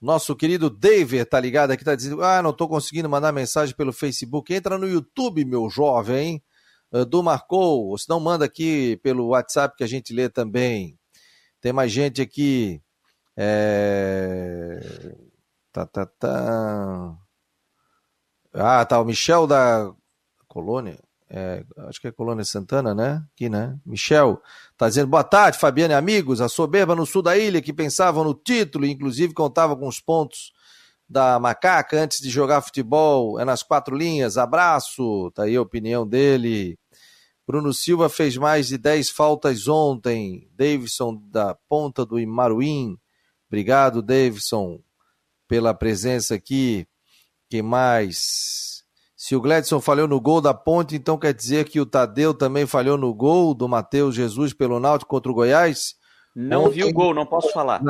[0.00, 3.92] Nosso querido David tá ligado aqui, tá dizendo: Ah, não tô conseguindo mandar mensagem pelo
[3.92, 4.52] Facebook.
[4.54, 6.42] Entra no YouTube, meu jovem.
[6.90, 10.98] Uh, do Marcou, ou se não, manda aqui pelo WhatsApp que a gente lê também.
[11.60, 12.82] Tem mais gente aqui.
[13.36, 14.80] É...
[15.72, 17.16] Tá, tá, tá.
[18.52, 19.00] Ah, tá.
[19.00, 19.94] O Michel da
[20.52, 20.98] Colônia,
[21.30, 23.24] é, acho que é Colônia Santana, né?
[23.32, 23.74] Aqui, né?
[23.86, 24.38] Michel
[24.76, 26.42] tá dizendo boa tarde, Fabiano e amigos.
[26.42, 30.52] A soberba no sul da ilha que pensavam no título, inclusive contava com os pontos
[31.08, 33.40] da macaca antes de jogar futebol.
[33.40, 34.36] É nas quatro linhas.
[34.36, 35.30] Abraço.
[35.30, 36.78] Tá aí a opinião dele.
[37.46, 40.50] Bruno Silva fez mais de 10 faltas ontem.
[40.54, 42.98] Davidson da ponta do Imaruim.
[43.48, 44.82] Obrigado, Davidson,
[45.48, 46.86] pela presença aqui.
[47.48, 48.71] Quem mais?
[49.22, 52.66] Se o Gledson falhou no gol da Ponte, então quer dizer que o Tadeu também
[52.66, 55.94] falhou no gol do Matheus Jesus pelo Náutico contra o Goiás?
[56.34, 57.80] Não Ontem, vi o gol, não posso falar.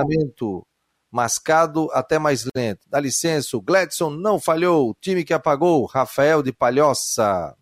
[1.10, 2.80] Mascado até mais lento.
[2.86, 4.90] Dá licença, o Gledson não falhou.
[4.90, 7.56] O time que apagou, Rafael de Palhoça.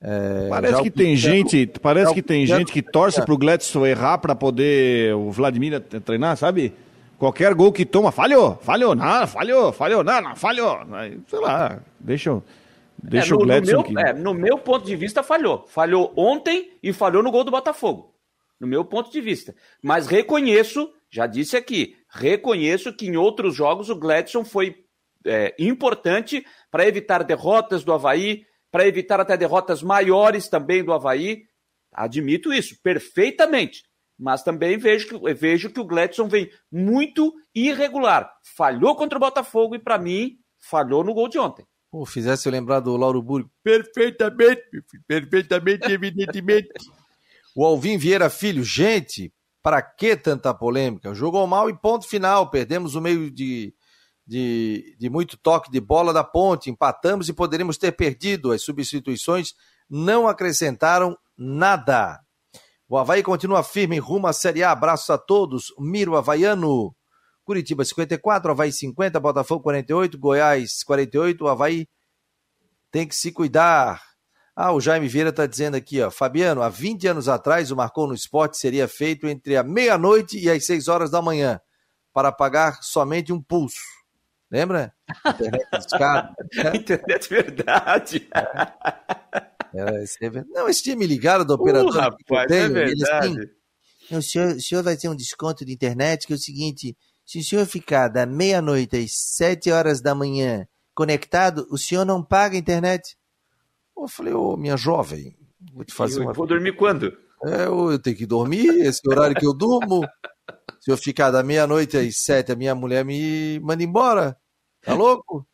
[0.00, 4.34] É, parece que tem gente, parece que tem gente que torce pro Gledson errar para
[4.34, 6.72] poder o Vladimir treinar, sabe?
[7.18, 10.78] Qualquer gol que toma, falhou, falhou, não, falhou, falhou, não, não, falhou.
[11.28, 12.42] Sei lá, deixa,
[12.98, 15.64] deixa é, no, o Gledson no meu, é, no meu ponto de vista, falhou.
[15.68, 18.12] Falhou ontem e falhou no gol do Botafogo.
[18.58, 19.54] No meu ponto de vista.
[19.82, 24.84] Mas reconheço, já disse aqui, reconheço que em outros jogos o Gledson foi
[25.24, 31.44] é, importante para evitar derrotas do Havaí, para evitar até derrotas maiores também do Havaí.
[31.92, 33.84] Admito isso perfeitamente.
[34.18, 38.30] Mas também vejo que, vejo que o Gladson vem muito irregular.
[38.56, 41.66] Falhou contra o Botafogo e, para mim, falhou no gol de ontem.
[41.90, 43.48] Pô, fizesse eu lembrar do Lauro Burgo.
[43.62, 44.62] Perfeitamente,
[45.06, 46.68] perfeitamente, evidentemente.
[47.54, 51.14] o Alvin Vieira Filho, gente, para que tanta polêmica?
[51.14, 52.50] Jogou mal e ponto final.
[52.50, 53.72] Perdemos o meio de,
[54.26, 56.68] de, de muito toque de bola da ponte.
[56.68, 58.50] Empatamos e poderíamos ter perdido.
[58.50, 59.54] As substituições
[59.88, 62.23] não acrescentaram nada.
[62.94, 64.70] O Havaí continua firme rumo à Série A.
[64.70, 65.74] Abraços a todos.
[65.80, 66.94] Miro Havaiano.
[67.44, 71.44] Curitiba 54, Havaí 50, Botafogo 48, Goiás 48.
[71.44, 71.88] O Havaí
[72.92, 74.00] tem que se cuidar.
[74.54, 76.08] Ah, o Jaime Vieira está dizendo aqui, ó.
[76.08, 80.48] Fabiano, há 20 anos atrás o Marcou no Esporte seria feito entre a meia-noite e
[80.48, 81.60] as 6 horas da manhã
[82.12, 83.80] para pagar somente um pulso.
[84.48, 84.94] Lembra?
[85.26, 86.32] Internet discada.
[86.72, 88.28] Internet verdade.
[89.74, 89.92] Era,
[90.50, 91.90] não, esse dia me ligaram do operador.
[91.90, 93.40] Uh, rapaz, é verdade.
[94.08, 96.96] Assim, o, senhor, o senhor vai ter um desconto de internet que é o seguinte:
[97.26, 102.22] se o senhor ficar da meia-noite às sete horas da manhã conectado, o senhor não
[102.22, 103.16] paga a internet.
[103.96, 105.36] Eu falei, ô, oh, minha jovem,
[105.72, 106.32] vou te fazer eu uma.
[106.32, 107.16] Vou dormir quando?
[107.44, 110.06] É, eu tenho que dormir, esse horário que eu durmo.
[110.80, 114.36] Se eu ficar da meia-noite às sete, a minha mulher me manda embora.
[114.82, 115.46] Tá louco?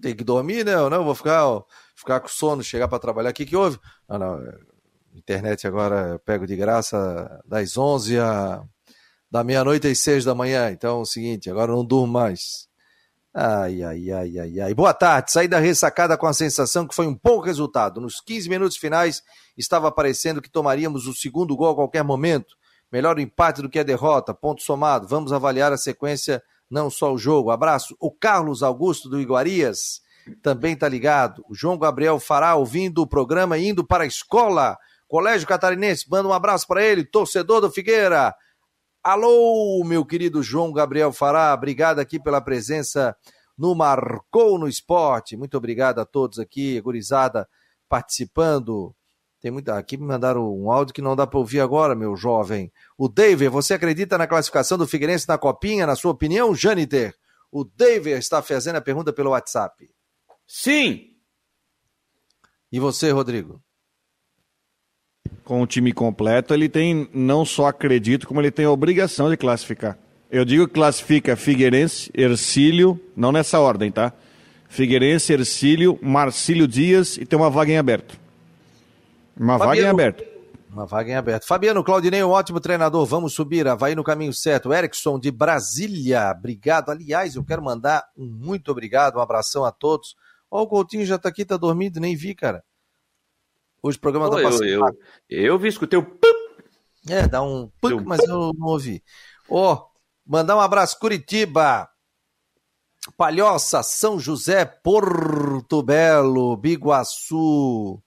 [0.00, 0.74] Tem que dormir, né?
[0.74, 1.64] Eu não vou ficar, ó,
[1.98, 3.30] ficar com sono, chegar para trabalhar.
[3.30, 3.78] O que, que houve?
[4.08, 4.40] Ah, não.
[4.40, 4.58] É,
[5.14, 8.62] internet agora eu pego de graça das 11 a,
[9.28, 10.70] da meia-noite às 6 da manhã.
[10.70, 12.68] Então é o seguinte, agora não durmo mais.
[13.34, 14.74] Ai, ai, ai, ai, ai.
[14.74, 15.32] Boa tarde.
[15.32, 18.00] Saí da ressacada com a sensação que foi um bom resultado.
[18.00, 19.22] Nos 15 minutos finais,
[19.56, 22.56] estava parecendo que tomaríamos o segundo gol a qualquer momento.
[22.90, 24.32] Melhor o empate do que a derrota.
[24.32, 25.06] Ponto somado.
[25.06, 27.50] Vamos avaliar a sequência, não só o jogo.
[27.50, 27.96] Abraço.
[28.00, 30.00] O Carlos Augusto do Iguarias
[30.36, 31.44] também está ligado.
[31.48, 34.76] O João Gabriel Fará ouvindo o programa indo para a escola.
[35.06, 38.34] Colégio Catarinense, manda um abraço para ele, torcedor do Figueira.
[39.02, 43.16] Alô, meu querido João Gabriel Fará, obrigado aqui pela presença
[43.56, 45.36] no Marcou no Esporte.
[45.36, 47.48] Muito obrigado a todos aqui, gurizada,
[47.88, 48.94] participando.
[49.40, 49.78] Tem muita.
[49.78, 52.72] Aqui me mandaram um áudio que não dá para ouvir agora, meu jovem.
[52.96, 57.14] O David, você acredita na classificação do Figueirense na Copinha, na sua opinião, Janiter?
[57.50, 59.88] O David está fazendo a pergunta pelo WhatsApp.
[60.48, 61.10] Sim.
[62.72, 63.62] E você, Rodrigo?
[65.48, 69.36] com o time completo, ele tem, não só acredito, como ele tem a obrigação de
[69.36, 69.96] classificar.
[70.30, 74.12] Eu digo que classifica Figueirense, Ercílio, não nessa ordem, tá?
[74.68, 78.20] Figueirense, Ercílio, Marcílio Dias e tem uma vaga em aberto.
[79.34, 80.24] Uma Fabiano, vaga em aberto.
[80.70, 81.46] Uma vaga em aberto.
[81.46, 83.06] Fabiano Claudinei, um ótimo treinador.
[83.06, 84.70] Vamos subir, vai no caminho certo.
[84.70, 86.90] Erickson de Brasília, obrigado.
[86.90, 90.14] Aliás, eu quero mandar um muito obrigado, um abração a todos.
[90.50, 92.64] Ó, o Coutinho já tá aqui, tá dormindo, nem vi, cara.
[93.82, 94.64] Hoje o programa Pô, tá passando.
[94.64, 94.86] Eu,
[95.28, 96.18] eu, eu vi, escutei o
[97.08, 99.02] É, dá um puc, mas eu não ouvi.
[99.48, 99.86] Ó, oh,
[100.26, 101.88] mandar um abraço, Curitiba.
[103.16, 108.02] Palhoça, São José, Porto Belo, Biguaçu.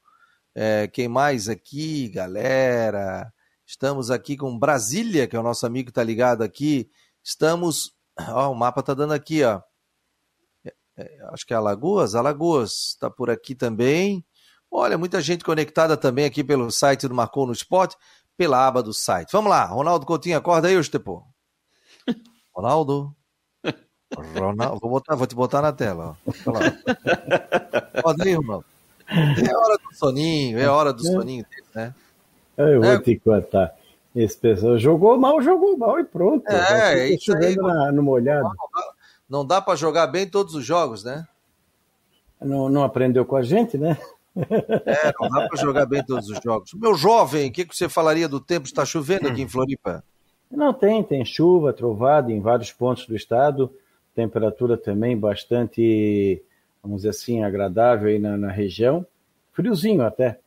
[0.54, 3.32] É, quem mais aqui, galera?
[3.66, 6.90] Estamos aqui com Brasília, que é o nosso amigo que tá ligado aqui.
[7.24, 7.94] Estamos.
[8.30, 9.62] Ó, o mapa tá dando aqui, ó.
[11.02, 12.16] É, acho que é Alagoas.
[12.16, 14.24] Alagoas tá por aqui também.
[14.70, 17.98] Olha, muita gente conectada também aqui pelo site do Marcou no Esporte,
[18.38, 19.32] pela aba do site.
[19.32, 21.24] Vamos lá, Ronaldo Coutinho, acorda aí, Estepô.
[22.56, 23.14] Ronaldo.
[24.36, 26.18] Ronaldo, vou, botar, vou te botar na tela.
[26.26, 26.52] Ó.
[27.98, 28.66] Acorda aí, Ronaldo.
[29.08, 31.96] É hora do soninho, é hora do soninho dele, né?
[32.58, 33.02] Eu vou é.
[33.02, 33.76] te contar.
[34.14, 36.46] Esse pessoal jogou mal, jogou mal e pronto.
[36.50, 37.56] É, é isso aí.
[37.56, 38.50] Na, no molhado.
[39.32, 41.26] Não dá, para jogar bem todos os jogos, né?
[42.42, 43.98] Não, não aprendeu com a gente, né?
[44.36, 46.74] É, não dá para jogar bem todos os jogos.
[46.74, 48.66] Meu jovem, o que, que você falaria do tempo?
[48.66, 50.04] Está chovendo aqui em Floripa?
[50.50, 53.72] Não tem, tem chuva, trovada em vários pontos do estado,
[54.14, 56.42] temperatura também bastante,
[56.84, 59.06] vamos dizer assim, agradável aí na, na região,
[59.54, 60.40] friozinho até.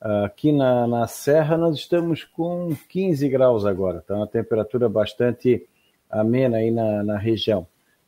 [0.00, 5.64] Aqui na, na Serra nós estamos com 15 graus agora, tá uma temperatura bastante
[6.10, 7.66] amena aí na, na região.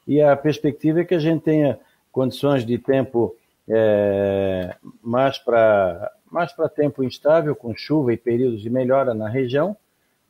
[0.09, 1.79] E a perspectiva é que a gente tenha
[2.11, 3.37] condições de tempo
[3.69, 9.75] é, mais para mais para tempo instável, com chuva e períodos de melhora na região,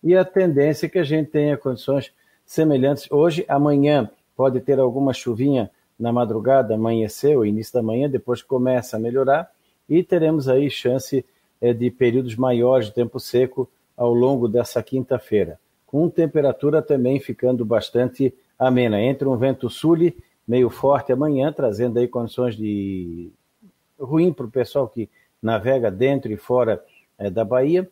[0.02, 2.12] e a tendência é que a gente tenha condições
[2.46, 3.10] semelhantes.
[3.10, 5.68] Hoje, amanhã, pode ter alguma chuvinha
[5.98, 9.50] na madrugada, amanhecer, o início da manhã, depois começa a melhorar,
[9.88, 11.24] e teremos aí chance
[11.60, 17.64] é, de períodos maiores de tempo seco ao longo dessa quinta-feira, com temperatura também ficando
[17.64, 19.96] bastante amena, entre um vento sul
[20.46, 23.30] meio forte amanhã, trazendo aí condições de
[24.00, 25.08] ruim para o pessoal que
[25.42, 26.82] navega dentro e fora
[27.18, 27.88] é, da Bahia.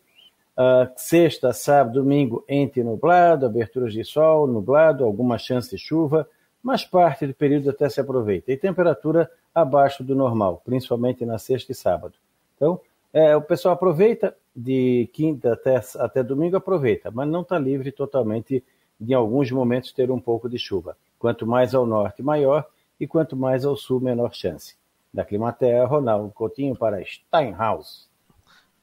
[0.57, 6.27] Uh, sexta, sábado, domingo, entre nublado, aberturas de sol, nublado, alguma chance de chuva,
[6.63, 8.51] mas parte do período até se aproveita.
[8.51, 12.15] E temperatura abaixo do normal, principalmente na sexta e sábado.
[12.55, 12.81] Então,
[13.13, 18.63] é, o pessoal aproveita de quinta até, até domingo, aproveita, mas não está livre totalmente
[18.99, 20.97] de, em alguns momentos, ter um pouco de chuva.
[21.19, 22.65] Quanto mais ao norte, maior,
[22.99, 24.75] e quanto mais ao sul, menor chance.
[25.13, 28.07] Da Climatea, Ronaldo Coutinho para Steinhaus.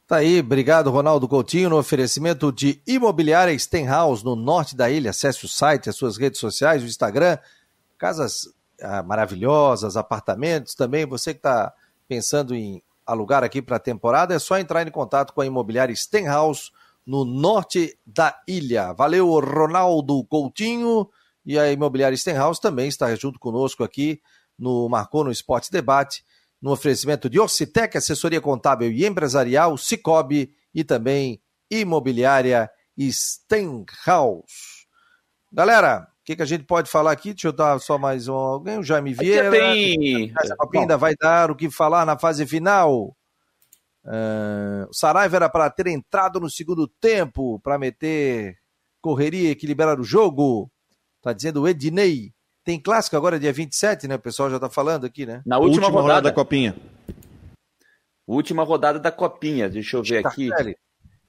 [0.06, 5.10] Tá aí, obrigado Ronaldo Coutinho no oferecimento de Imobiliária Steinhaus no norte da ilha.
[5.10, 7.38] Acesse o site, as suas redes sociais, o Instagram,
[7.96, 8.52] casas
[8.82, 11.06] ah, maravilhosas, apartamentos também.
[11.06, 11.72] Você que está
[12.06, 15.94] pensando em alugar aqui para a temporada, é só entrar em contato com a Imobiliária
[15.96, 16.70] Steinhaus
[17.06, 18.92] no norte da ilha.
[18.92, 21.08] Valeu, Ronaldo Coutinho.
[21.44, 24.20] E a Imobiliária Stenhouse também está junto conosco aqui
[24.58, 26.24] no Marcou no Esporte Debate.
[26.62, 34.86] no oferecimento de Orcitec, assessoria contábil e empresarial, Cicobi e também imobiliária Stenhouse.
[35.52, 37.34] Galera, o que, que, a gente pode falar aqui?
[37.34, 38.78] Deixa eu dar só mais um, alguém.
[38.78, 39.50] O Jaime Vieira.
[39.50, 40.32] Tem...
[40.74, 43.14] Ainda vai dar o que falar na fase final.
[44.04, 48.58] Uh, o Saraiva era para ter entrado no segundo tempo, para meter
[49.00, 50.70] correria e equilibrar o jogo.
[51.22, 52.32] Tá dizendo o Ednei.
[52.62, 54.14] Tem clássico agora, dia 27, né?
[54.14, 55.42] O pessoal já tá falando aqui, né?
[55.44, 56.02] Na última, última rodada.
[56.02, 56.76] rodada da Copinha.
[58.26, 59.68] Última rodada da Copinha.
[59.68, 60.52] Deixa eu ver Scarpelli.
[60.52, 60.76] aqui.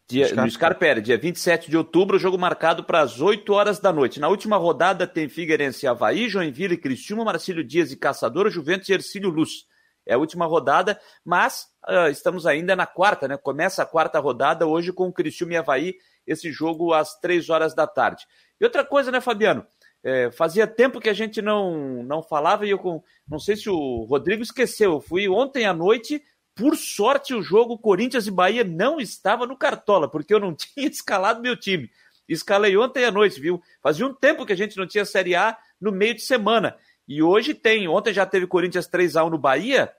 [0.08, 0.46] Dia, Scarpelli.
[0.46, 4.20] no Scarpelli, dia 27 de outubro, jogo marcado para as 8 horas da noite.
[4.20, 9.30] Na última rodada tem Figueirense Havaí, Joinville, Cristiúma, Marcílio Dias e Caçador, Juventus e Ercílio
[9.30, 9.66] Luz.
[10.06, 13.38] É a última rodada, mas uh, estamos ainda na quarta, né?
[13.38, 15.96] Começa a quarta rodada hoje com o Cristiúma e Havaí,
[16.28, 18.26] esse jogo às três horas da tarde.
[18.60, 19.66] E outra coisa, né, Fabiano?
[20.04, 24.04] É, fazia tempo que a gente não, não falava e eu não sei se o
[24.04, 24.94] Rodrigo esqueceu.
[24.94, 29.58] Eu fui ontem à noite, por sorte, o jogo Corinthians e Bahia não estava no
[29.58, 31.90] Cartola, porque eu não tinha escalado meu time.
[32.30, 33.62] Escalei ontem à noite, viu?
[33.82, 36.78] Fazia um tempo que a gente não tinha Série A no meio de semana.
[37.08, 39.92] E hoje tem, ontem já teve Corinthians 3x1 no Bahia,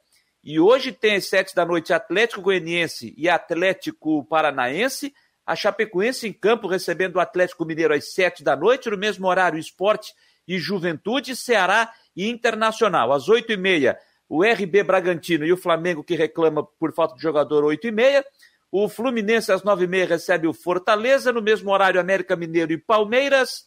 [0.42, 5.12] e hoje tem às 7 da noite Atlético Goianiense e Atlético Paranaense,
[5.46, 9.58] a Chapecoense em campo recebendo o Atlético Mineiro às 7 da noite, no mesmo horário
[9.58, 10.12] Esporte
[10.46, 13.12] e Juventude, Ceará e Internacional.
[13.12, 13.96] Às 8 e meia,
[14.28, 18.24] o RB Bragantino e o Flamengo que reclama por falta de jogador 8 e meia.
[18.72, 22.78] O Fluminense às 9 e meia recebe o Fortaleza, no mesmo horário América Mineiro e
[22.78, 23.64] Palmeiras.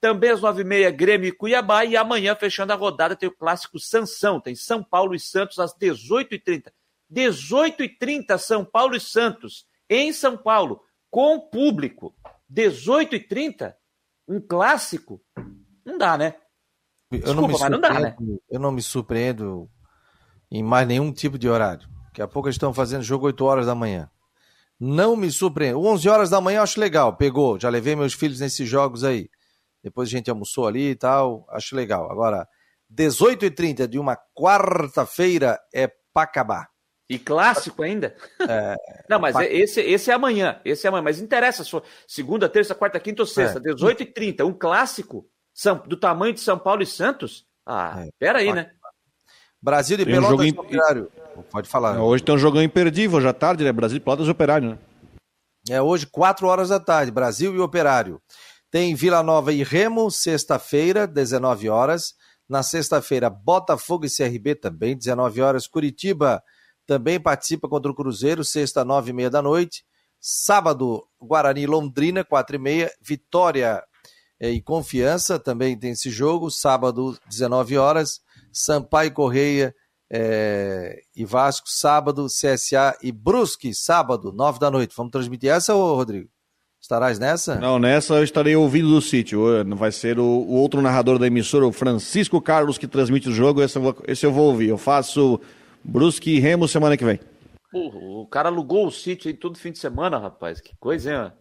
[0.00, 1.84] Também às nove e meia, Grêmio e Cuiabá.
[1.84, 4.40] E amanhã, fechando a rodada, tem o clássico Sansão.
[4.40, 6.72] Tem São Paulo e Santos às 18h30.
[7.12, 10.80] 18h30, São Paulo e Santos, em São Paulo,
[11.10, 12.14] com público.
[12.52, 13.74] 18h30?
[14.28, 15.20] Um clássico?
[15.84, 16.36] Não dá, né?
[17.10, 18.16] Desculpa, eu não me mas não dá, né?
[18.48, 19.68] Eu não me surpreendo
[20.50, 21.88] em mais nenhum tipo de horário.
[22.06, 24.08] Daqui a pouco eles estão fazendo jogo 8 horas da manhã.
[24.78, 25.80] Não me surpreendo.
[25.80, 27.16] 11 horas da manhã eu acho legal.
[27.16, 27.58] Pegou.
[27.58, 29.28] Já levei meus filhos nesses jogos aí.
[29.82, 32.10] Depois a gente almoçou ali e tal, acho legal.
[32.10, 32.46] Agora,
[32.92, 36.68] 18h30 de uma quarta-feira é para acabar.
[37.08, 38.14] E clássico ainda?
[38.48, 38.76] É,
[39.10, 39.44] Não, mas pra...
[39.44, 40.60] esse, esse é amanhã.
[40.64, 41.02] Esse é amanhã.
[41.02, 41.64] Mas interessa,
[42.06, 43.58] segunda, terça, quarta, quinta ou sexta.
[43.58, 43.72] É.
[43.72, 45.26] 18h30, um clássico
[45.86, 47.44] do tamanho de São Paulo e Santos?
[47.66, 48.10] Ah, é.
[48.18, 48.70] peraí, né?
[49.60, 50.60] Brasil e Pelotas um jogo.
[50.62, 51.12] Operário.
[51.50, 52.00] Pode falar.
[52.00, 53.72] Hoje tem um jogão imperdível, já tarde, né?
[53.72, 54.78] Brasil e Pelotas e Operário, né?
[55.68, 58.22] É hoje, 4 horas da tarde, Brasil e Operário.
[58.70, 62.14] Tem Vila Nova e Remo, sexta-feira, 19 horas.
[62.48, 65.66] Na sexta-feira, Botafogo e CRB também, 19 horas.
[65.66, 66.42] Curitiba
[66.86, 69.84] também participa contra o Cruzeiro, sexta, 9 e meia da noite.
[70.20, 72.90] Sábado, Guarani Londrina, 4 e meia.
[73.00, 73.82] Vitória
[74.38, 76.50] eh, e Confiança também tem esse jogo.
[76.50, 78.20] Sábado, 19 horas.
[78.52, 79.74] Sampaio Correia
[80.10, 84.94] eh, e Vasco, sábado, CSA e Brusque, sábado, 9 da noite.
[84.96, 86.28] Vamos transmitir essa, ô Rodrigo?
[86.80, 87.56] Estarás nessa?
[87.56, 89.42] Não, nessa eu estarei ouvindo do sítio.
[89.76, 93.62] Vai ser o, o, outro narrador da emissora, o Francisco Carlos, que transmite o jogo.
[93.62, 94.70] Esse eu vou, esse eu vou ouvir.
[94.70, 95.38] Eu faço
[95.84, 97.20] Brusque e Remo semana que vem.
[97.70, 100.60] Porra, o cara alugou o sítio aí todo fim de semana, rapaz.
[100.60, 101.32] Que coisa, hein?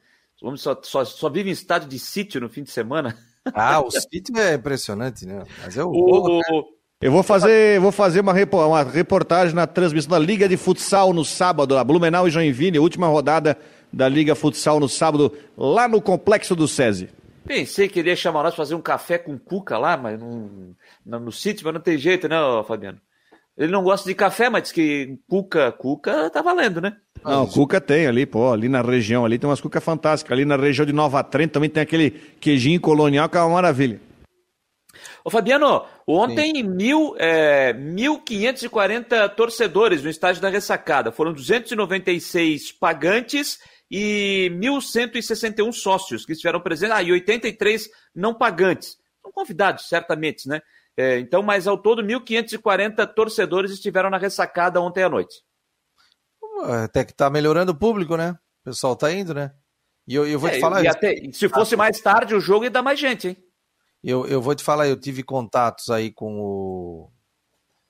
[0.41, 3.17] O homem só, só, só vive em estádio de sítio no fim de semana.
[3.53, 5.43] Ah, o sítio é impressionante, né?
[5.63, 5.89] Mas é o.
[5.89, 10.57] o, o eu vou fazer, vou fazer uma, uma reportagem na transmissão da Liga de
[10.57, 13.57] Futsal no sábado, a Blumenau e Joinville, última rodada
[13.91, 17.09] da Liga Futsal no sábado, lá no Complexo do SESI.
[17.45, 20.75] Pensei que ele ia chamar nós fazer um café com cuca lá, mas não,
[21.05, 22.35] no, no sítio, mas não tem jeito, né,
[22.67, 22.99] Fabiano?
[23.57, 26.95] Ele não gosta de café, mas diz que cuca, cuca tá valendo, né?
[27.23, 30.31] Não, cuca tem ali, pô, ali na região, ali tem umas cucas fantásticas.
[30.31, 33.99] Ali na região de Nova Trento também tem aquele queijinho colonial que é uma maravilha.
[35.23, 41.11] Ô Fabiano, ontem mil, é, 1.540 torcedores no estádio da Ressacada.
[41.11, 43.59] Foram 296 pagantes
[43.89, 48.97] e 1.161 sócios que estiveram presentes, ah, e 83 não pagantes.
[49.21, 50.61] São convidados, certamente, né?
[50.95, 55.41] É, então, mas ao todo, 1.540 torcedores estiveram na ressacada ontem à noite.
[56.83, 58.37] Até que está melhorando o público, né?
[58.61, 59.53] O pessoal está indo, né?
[60.05, 60.85] E eu, eu vou é, te falar.
[60.85, 63.37] Até, se fosse mais tarde o jogo, ia dar mais gente, hein?
[64.03, 67.11] Eu, eu vou te falar, eu tive contatos aí com o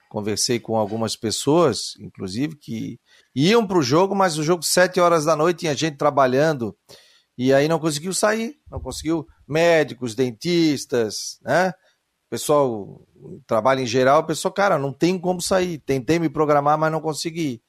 [0.09, 2.99] conversei com algumas pessoas, inclusive, que
[3.36, 6.75] iam para o jogo, mas o jogo sete horas da noite tinha gente trabalhando
[7.38, 11.73] e aí não conseguiu sair, não conseguiu médicos, dentistas, né?
[12.30, 13.01] Pessoal
[13.47, 15.80] trabalha em geral, pessoal, cara, não tem como sair.
[15.80, 17.61] Tentei me programar, mas não consegui.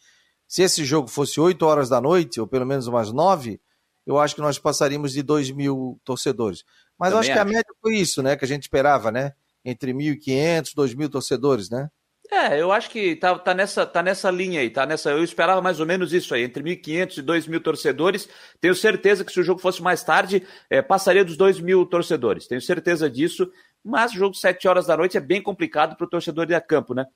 [0.47, 3.61] Se esse jogo fosse 8 horas da noite, ou pelo menos umas 9,
[4.05, 6.65] eu acho que nós passaríamos de 2 mil torcedores.
[6.99, 8.37] Mas Também eu acho, acho que a média foi isso, né?
[8.37, 9.33] Que a gente esperava, né?
[9.65, 11.89] Entre 1.500 e 2.000 torcedores, né?
[12.33, 15.11] É, eu acho que tá, tá, nessa, tá nessa linha aí, tá nessa.
[15.11, 18.29] Eu esperava mais ou menos isso aí, entre 1.500 e 2.000 torcedores.
[18.61, 22.47] Tenho certeza que se o jogo fosse mais tarde, é, passaria dos 2.000 torcedores.
[22.47, 23.51] Tenho certeza disso.
[23.85, 26.95] Mas jogo 7 horas da noite é bem complicado para o torcedor ir a campo,
[26.95, 27.07] né?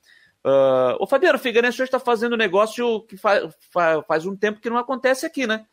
[0.45, 4.61] Uh, o Fabiano Figueirense hoje está fazendo um negócio que fa fa faz um tempo
[4.61, 5.65] que não acontece aqui, né?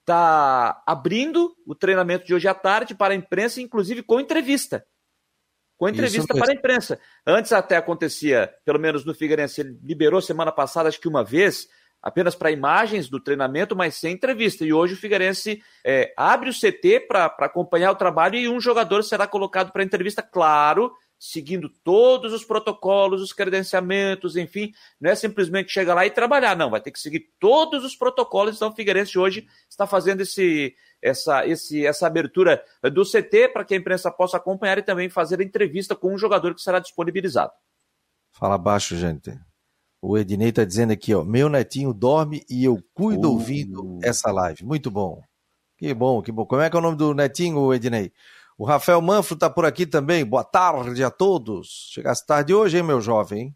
[0.00, 4.86] Está abrindo o treinamento de hoje à tarde para a imprensa, inclusive com entrevista.
[5.78, 6.98] Com entrevista para a imprensa.
[7.26, 11.68] Antes até acontecia, pelo menos no Figueirense, ele liberou semana passada, acho que uma vez,
[12.02, 14.64] apenas para imagens do treinamento, mas sem entrevista.
[14.64, 19.02] E hoje o Figueirense é, abre o CT para acompanhar o trabalho e um jogador
[19.02, 25.72] será colocado para entrevista, claro, seguindo todos os protocolos, os credenciamentos, enfim, não é simplesmente
[25.72, 28.56] chegar lá e trabalhar, não, vai ter que seguir todos os protocolos.
[28.56, 33.74] Então, o Figueirense hoje está fazendo esse, essa, esse, essa abertura do CT para que
[33.74, 37.52] a imprensa possa acompanhar e também fazer a entrevista com um jogador que será disponibilizado.
[38.32, 39.38] Fala baixo, gente.
[40.00, 43.32] O Ednei está dizendo aqui, ó, meu netinho dorme e eu cuido uh.
[43.32, 44.64] ouvindo essa live.
[44.64, 45.20] Muito bom.
[45.78, 46.46] Que bom, que bom.
[46.46, 48.12] Como é que é o nome do netinho, Ednei?
[48.58, 50.24] O Rafael Manfro está por aqui também.
[50.24, 51.90] Boa tarde a todos.
[51.92, 53.54] Chegasse tarde hoje, hein, meu jovem?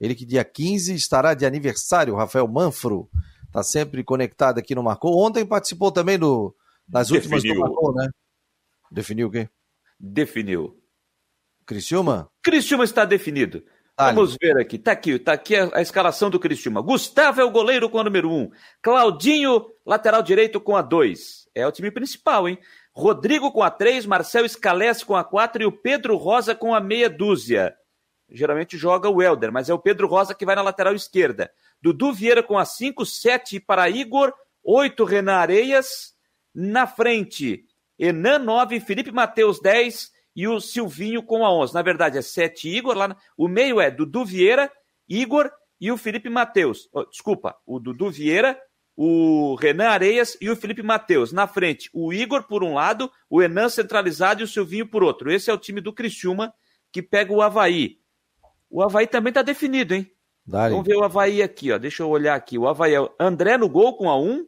[0.00, 3.10] Ele que dia 15 estará de aniversário, o Rafael Manfro.
[3.46, 5.18] Está sempre conectado aqui no Marcou.
[5.18, 6.54] Ontem participou também do,
[6.88, 7.62] das últimas Definiu.
[7.62, 8.08] do Marcou, né?
[8.90, 9.48] Definiu o quê?
[10.00, 10.82] Definiu.
[11.66, 12.30] Criciúma?
[12.42, 13.62] Criciúma está definido.
[13.98, 14.76] Vamos ver aqui.
[14.76, 16.80] Está aqui, está aqui a, a, escalação do Criciúma.
[16.80, 18.32] Gustavo é o goleiro com a número 1.
[18.32, 18.50] Um.
[18.80, 21.48] Claudinho, lateral direito com a 2.
[21.54, 22.58] É o time principal, hein?
[22.92, 26.80] Rodrigo com a 3, Marcel Scalese com a 4 e o Pedro Rosa com a
[26.80, 27.74] meia dúzia.
[28.30, 31.50] Geralmente joga o Helder, mas é o Pedro Rosa que vai na lateral esquerda.
[31.82, 34.32] Dudu Vieira com a 5, 7 para Igor,
[34.62, 36.14] 8 Renan Areias.
[36.60, 37.64] Na frente,
[37.96, 41.72] Enan 9, Felipe Mateus 10 e o Silvinho com a 11.
[41.72, 44.68] Na verdade é 7 Igor, lá o meio é Dudu Vieira,
[45.08, 45.48] Igor
[45.80, 46.88] e o Felipe Mateus.
[46.92, 48.60] Oh, desculpa, o Dudu Vieira,
[48.96, 51.32] o Renan Areias e o Felipe Matheus.
[51.32, 55.30] Na frente, o Igor por um lado, o Enan centralizado e o Silvinho por outro.
[55.30, 56.52] Esse é o time do Criciúma
[56.90, 58.00] que pega o Havaí.
[58.68, 60.10] O Havaí também está definido, hein?
[60.44, 60.72] Dale.
[60.72, 61.78] Vamos ver o Havaí aqui, ó.
[61.78, 62.58] Deixa eu olhar aqui.
[62.58, 64.44] O Havaí é André no gol com a 1,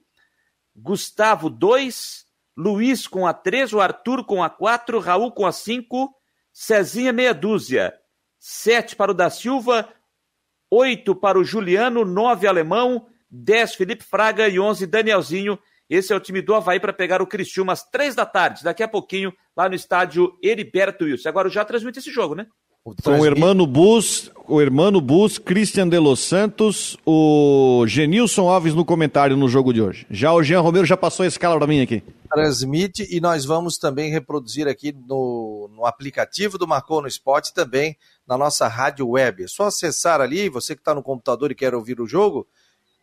[0.82, 2.24] Gustavo 2,
[2.56, 6.14] Luiz com a 3, o Arthur com a 4, Raul com a 5,
[6.52, 7.94] Cezinha meia dúzia.
[8.38, 9.88] 7 para o da Silva,
[10.70, 15.58] 8 para o Juliano, 9 alemão, 10 Felipe Fraga e 11 Danielzinho.
[15.88, 18.82] Esse é o time do Havaí para pegar o Criciúma às 3 da tarde, daqui
[18.82, 21.28] a pouquinho, lá no estádio Heriberto Wilson.
[21.28, 22.46] Agora já transmite esse jogo, né?
[22.82, 28.86] Com o Hermano Bus, o Hermano Bus, Christian de Los Santos, o Genilson Alves no
[28.86, 30.06] comentário no jogo de hoje.
[30.10, 32.02] Já o Jean Romero já passou a escala para mim aqui.
[32.32, 37.98] Transmite e nós vamos também reproduzir aqui no, no aplicativo do Marcou no Esporte também
[38.26, 39.44] na nossa rádio web.
[39.44, 42.48] É só acessar ali, você que está no computador e quer ouvir o jogo,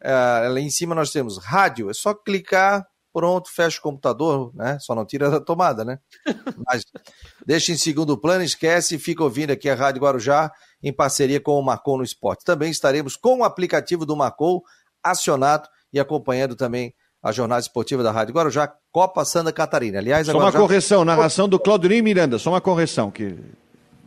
[0.02, 0.12] é,
[0.50, 2.88] lá em cima nós temos rádio, é só clicar,
[3.18, 4.78] pronto, fecha o computador, né?
[4.80, 5.98] Só não tira da tomada, né?
[6.68, 6.86] Mas
[7.44, 10.52] deixa em segundo plano, esquece e fica ouvindo aqui a Rádio Guarujá
[10.84, 12.46] em parceria com o Marcou no Esporte.
[12.46, 14.62] Também estaremos com o aplicativo do Marcou
[15.04, 16.94] acionado e acompanhando também
[17.24, 19.98] a jornada esportiva da Rádio Guarujá, Copa Santa Catarina.
[19.98, 23.36] Aliás, só uma correção, narração do Claudinei Miranda, só uma correção que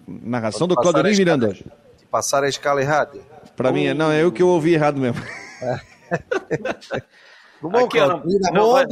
[0.06, 1.66] narração do Claudinei Miranda hoje.
[2.12, 3.18] Passar a escala errada.
[3.56, 5.20] Para mim, não, é eu que eu ouvi errado mesmo.
[7.62, 8.84] Bom, Aqui, não, não, vai,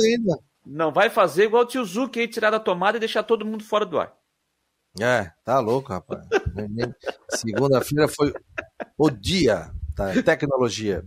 [0.64, 3.64] não vai fazer igual o tio Zuki aí, tirar da tomada e deixar todo mundo
[3.64, 4.12] fora do ar.
[5.00, 6.26] É, tá louco, rapaz.
[7.30, 8.32] Segunda-feira foi
[8.96, 11.04] o dia da tecnologia.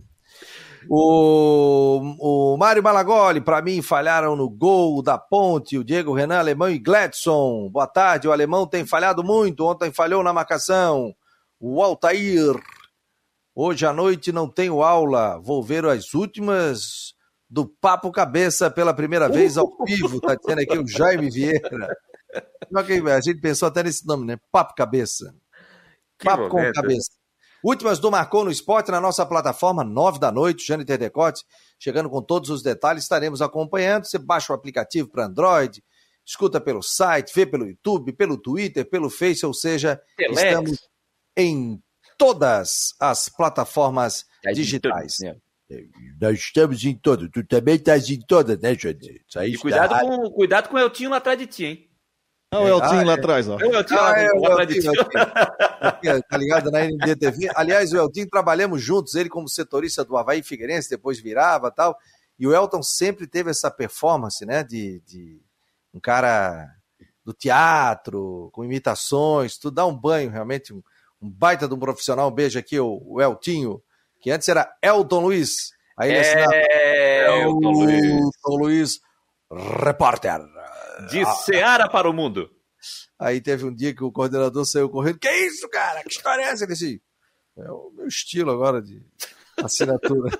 [0.88, 5.78] O, o Mário Malagoli, para mim, falharam no gol da ponte.
[5.78, 7.68] O Diego Renan, Alemão e Gladson.
[7.70, 8.26] Boa tarde.
[8.26, 9.64] O Alemão tem falhado muito.
[9.64, 11.14] Ontem falhou na marcação.
[11.60, 12.56] O Altair
[13.54, 17.12] Hoje à noite não tenho aula, vou ver as últimas
[17.52, 21.94] do Papo Cabeça pela primeira vez ao vivo, tá dizendo aqui o Jaime Vieira.
[22.74, 24.38] A gente pensou até nesse nome, né?
[24.50, 25.34] Papo Cabeça.
[26.18, 26.72] Que Papo momento.
[26.72, 27.10] com Cabeça.
[27.62, 31.44] Últimas do Marcou no Esporte na nossa plataforma, nove da noite, Jânio Terdecote,
[31.78, 34.06] chegando com todos os detalhes, estaremos acompanhando.
[34.06, 35.84] Você baixa o aplicativo para Android,
[36.24, 40.42] escuta pelo site, vê pelo YouTube, pelo Twitter, pelo Face, ou seja, Telex.
[40.42, 40.78] estamos
[41.36, 41.78] em
[42.16, 44.24] todas as plataformas
[44.54, 45.18] digitais.
[46.20, 47.28] Nós estamos em todas.
[47.30, 49.22] Tu também estás em todas, né, Jandir?
[49.44, 51.88] E cuidado com, cuidado com o Eltinho lá atrás de ti, hein?
[52.52, 53.14] Não, o Eltinho ah, lá é.
[53.14, 53.58] atrás, ó.
[53.58, 54.88] É o Eltinho ah, lá, é, lá atrás de ti.
[56.28, 57.50] tá ligado na NDTV?
[57.54, 61.96] Aliás, o Eltinho trabalhamos juntos, ele como setorista do Havaí Figueirense, depois virava tal.
[62.38, 65.40] E o Elton sempre teve essa performance, né, de, de
[65.94, 66.68] um cara
[67.24, 70.82] do teatro, com imitações, tudo dá um banho realmente, um,
[71.20, 72.28] um baita de um profissional.
[72.28, 73.82] Um beijo aqui, o, o Eltinho,
[74.22, 75.72] que antes era Elton Luiz.
[75.98, 78.04] Aí ele assinava É, Elton Luiz.
[78.04, 79.00] Elton Luiz,
[79.82, 80.40] repórter.
[81.10, 82.48] De Seara para o mundo.
[83.18, 85.18] Aí teve um dia que o coordenador saiu correndo.
[85.18, 86.02] Que isso, cara?
[86.02, 86.64] Que história é essa?
[86.64, 87.02] Ele disse,
[87.58, 89.02] é o meu estilo agora de
[89.62, 90.30] assinatura.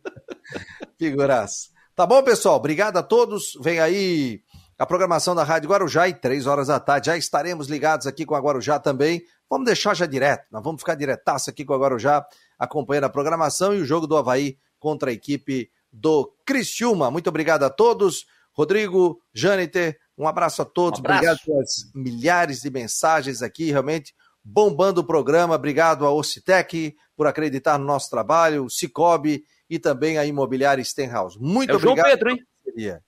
[0.98, 1.68] Figuraça.
[1.94, 2.56] Tá bom, pessoal?
[2.56, 3.52] Obrigado a todos.
[3.60, 4.42] Vem aí
[4.78, 7.06] a programação da Rádio Guarujá e três horas da tarde.
[7.06, 9.22] Já estaremos ligados aqui com a Guarujá também.
[9.48, 10.46] Vamos deixar já direto.
[10.50, 12.26] Nós vamos ficar diretaço aqui com a Guarujá,
[12.62, 17.10] acompanhando a programação e o jogo do Havaí contra a equipe do Criciúma.
[17.10, 18.24] Muito obrigado a todos.
[18.52, 21.00] Rodrigo, Jâniter, um abraço a todos.
[21.00, 21.18] Um abraço.
[21.18, 25.54] Obrigado pelas milhares de mensagens aqui, realmente bombando o programa.
[25.54, 31.38] Obrigado à Ocitec por acreditar no nosso trabalho, o Cicobi e também a Imobiliária Stenhouse.
[31.40, 32.12] Muito É o João obrigado.
[32.18, 33.00] Pedro, hein?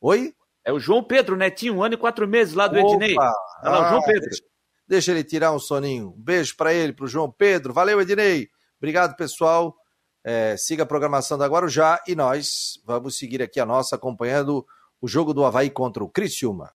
[0.00, 0.34] Oi?
[0.64, 3.14] É o João Pedro, netinho, um ano e quatro meses lá do Ednei.
[3.14, 3.32] Opa!
[3.62, 4.28] Olha lá, o João Ah, Pedro.
[4.30, 4.44] Deixa,
[4.86, 6.14] deixa ele tirar um soninho.
[6.16, 7.72] Um beijo para ele, para o João Pedro.
[7.72, 8.48] Valeu, Ednei.
[8.82, 9.76] Obrigado, pessoal.
[10.24, 14.66] É, siga a programação da Guarujá e nós vamos seguir aqui a nossa acompanhando
[15.00, 16.68] o jogo do Havaí contra o Criciúma.